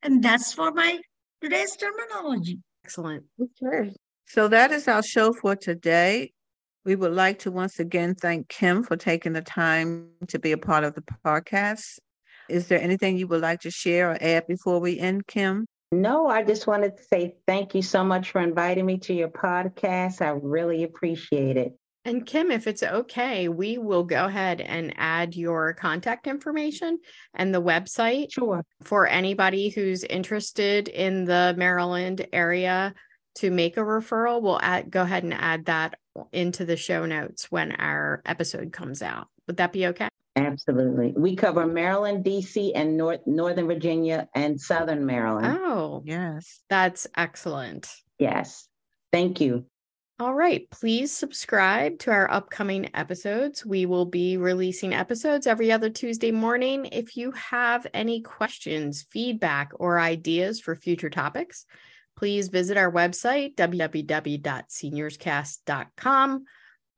And 0.02 0.22
that's 0.22 0.52
for 0.54 0.72
my 0.72 0.98
today's 1.42 1.76
terminology. 1.76 2.58
Excellent. 2.84 3.24
Okay. 3.40 3.92
So 4.26 4.48
that 4.48 4.72
is 4.72 4.88
our 4.88 5.02
show 5.02 5.32
for 5.32 5.56
today. 5.56 6.32
We 6.84 6.96
would 6.96 7.12
like 7.12 7.40
to 7.40 7.50
once 7.50 7.78
again 7.78 8.14
thank 8.14 8.48
Kim 8.48 8.82
for 8.82 8.96
taking 8.96 9.34
the 9.34 9.42
time 9.42 10.08
to 10.28 10.38
be 10.38 10.52
a 10.52 10.58
part 10.58 10.82
of 10.82 10.94
the 10.94 11.04
podcast. 11.24 11.98
Is 12.48 12.68
there 12.68 12.80
anything 12.80 13.18
you 13.18 13.28
would 13.28 13.42
like 13.42 13.60
to 13.60 13.70
share 13.70 14.12
or 14.12 14.18
add 14.20 14.46
before 14.46 14.80
we 14.80 14.98
end, 14.98 15.26
Kim? 15.26 15.66
No, 15.92 16.28
I 16.28 16.42
just 16.42 16.66
wanted 16.66 16.96
to 16.96 17.02
say 17.02 17.36
thank 17.46 17.74
you 17.74 17.82
so 17.82 18.02
much 18.02 18.30
for 18.30 18.40
inviting 18.40 18.86
me 18.86 18.96
to 19.00 19.12
your 19.12 19.28
podcast. 19.28 20.22
I 20.22 20.30
really 20.30 20.84
appreciate 20.84 21.56
it. 21.56 21.76
And 22.06 22.24
Kim, 22.24 22.50
if 22.50 22.66
it's 22.66 22.82
okay, 22.82 23.48
we 23.48 23.76
will 23.76 24.04
go 24.04 24.24
ahead 24.24 24.62
and 24.62 24.94
add 24.96 25.36
your 25.36 25.74
contact 25.74 26.26
information 26.26 26.98
and 27.34 27.54
the 27.54 27.60
website 27.60 28.32
sure. 28.32 28.64
for 28.82 29.06
anybody 29.06 29.68
who's 29.68 30.02
interested 30.04 30.88
in 30.88 31.26
the 31.26 31.54
Maryland 31.58 32.26
area 32.32 32.94
to 33.34 33.50
make 33.50 33.76
a 33.76 33.80
referral. 33.80 34.40
We'll 34.40 34.60
add, 34.62 34.90
go 34.90 35.02
ahead 35.02 35.24
and 35.24 35.34
add 35.34 35.66
that 35.66 35.99
into 36.32 36.64
the 36.64 36.76
show 36.76 37.06
notes 37.06 37.50
when 37.50 37.72
our 37.72 38.22
episode 38.26 38.72
comes 38.72 39.02
out. 39.02 39.28
Would 39.46 39.56
that 39.58 39.72
be 39.72 39.86
okay? 39.88 40.08
Absolutely. 40.36 41.12
We 41.16 41.34
cover 41.36 41.66
Maryland, 41.66 42.24
DC, 42.24 42.72
and 42.74 42.96
North 42.96 43.20
Northern 43.26 43.66
Virginia 43.66 44.28
and 44.34 44.60
Southern 44.60 45.04
Maryland. 45.04 45.58
Oh, 45.60 46.02
Yes. 46.04 46.60
that's 46.68 47.06
excellent. 47.16 47.88
Yes. 48.18 48.68
Thank 49.12 49.40
you. 49.40 49.66
All 50.20 50.34
right. 50.34 50.68
Please 50.70 51.10
subscribe 51.12 51.98
to 52.00 52.10
our 52.10 52.30
upcoming 52.30 52.90
episodes. 52.94 53.64
We 53.64 53.86
will 53.86 54.04
be 54.04 54.36
releasing 54.36 54.92
episodes 54.92 55.46
every 55.46 55.72
other 55.72 55.88
Tuesday 55.90 56.30
morning. 56.30 56.86
If 56.92 57.16
you 57.16 57.32
have 57.32 57.86
any 57.94 58.20
questions, 58.20 59.02
feedback, 59.10 59.72
or 59.76 59.98
ideas 59.98 60.60
for 60.60 60.76
future 60.76 61.10
topics, 61.10 61.64
please 62.20 62.48
visit 62.48 62.76
our 62.76 62.92
website, 62.92 63.56
www.seniorscast.com, 63.56 66.44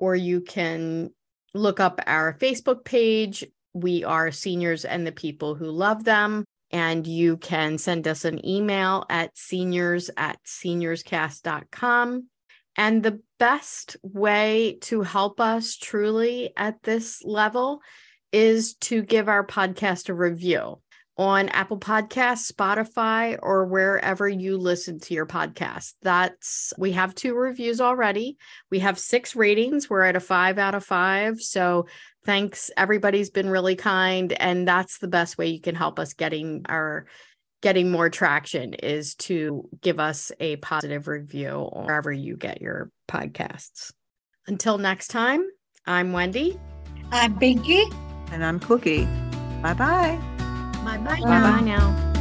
or 0.01 0.16
you 0.16 0.41
can 0.41 1.11
look 1.55 1.79
up 1.79 2.01
our 2.09 2.37
Facebook 2.39 2.85
page. 2.85 3.47
We 3.73 4.03
are 4.03 4.33
Seniors 4.33 4.85
and 4.85 5.07
the 5.07 5.12
People 5.12 5.55
Who 5.55 5.66
Love 5.66 6.03
Them. 6.03 6.45
And 6.73 7.07
you 7.07 7.37
can 7.37 7.79
send 7.79 8.09
us 8.09 8.25
an 8.25 8.45
email 8.45 9.07
at 9.09 9.39
seniors 9.39 10.11
at 10.16 10.43
seniorscast.com. 10.45 12.27
And 12.77 13.03
the 13.05 13.20
best 13.39 13.97
way 14.03 14.79
to 14.81 15.03
help 15.03 15.39
us 15.39 15.77
truly 15.77 16.53
at 16.57 16.83
this 16.83 17.23
level 17.23 17.81
is 18.33 18.75
to 18.75 19.03
give 19.03 19.29
our 19.29 19.47
podcast 19.47 20.09
a 20.09 20.14
review 20.14 20.81
on 21.17 21.49
Apple 21.51 21.79
Podcasts, 21.79 22.51
Spotify, 22.51 23.39
or 23.43 23.67
wherever 23.67 24.29
you 24.29 24.57
listen 24.57 24.99
to 25.01 25.15
your 25.15 25.27
podcast. 25.27 25.93
That's 26.03 26.73
we 26.79 26.93
have 26.93 27.15
two 27.15 27.35
reviews 27.35 27.81
already. 27.81 28.39
We 28.71 28.79
have 28.81 28.99
six 28.99 29.37
ratings. 29.37 29.91
We're 29.91 30.03
at 30.03 30.17
a 30.17 30.21
five 30.21 30.59
out 30.59 30.75
of 30.75 30.85
five. 30.85 31.41
So 31.41 31.87
thanks. 32.25 32.71
Everybody's 32.77 33.31
been 33.31 33.51
really 33.51 33.77
kind. 33.77 34.33
And 34.33 34.67
that's 34.67 34.99
the 34.99 35.09
best 35.09 35.37
way 35.37 35.49
you 35.49 35.61
can 35.61 35.75
help 35.75 35.99
us 35.99 36.15
getting 36.15 36.65
our 36.69 37.07
getting 37.61 37.93
more 37.93 38.11
traction 38.11 38.75
is 38.75 39.15
to 39.15 39.69
give 39.81 40.01
us 40.01 40.33
a 40.41 40.57
positive 40.57 41.07
review 41.07 41.71
wherever 41.73 42.13
you 42.13 42.37
get 42.37 42.61
your 42.61 42.91
podcasts. 43.09 43.93
Until 44.47 44.79
next 44.79 45.09
time, 45.09 45.47
I'm 45.87 46.13
Wendy. 46.13 46.59
I'm 47.13 47.39
Pinky. 47.39 47.85
And 48.33 48.45
I'm 48.45 48.59
Cookie. 48.59 49.05
Bye 49.63 49.75
bye. 49.75 50.41
Bye 50.85 50.99
bye 50.99 51.20
Bye 51.20 51.43
bye 51.43 51.61
now. 51.61 52.12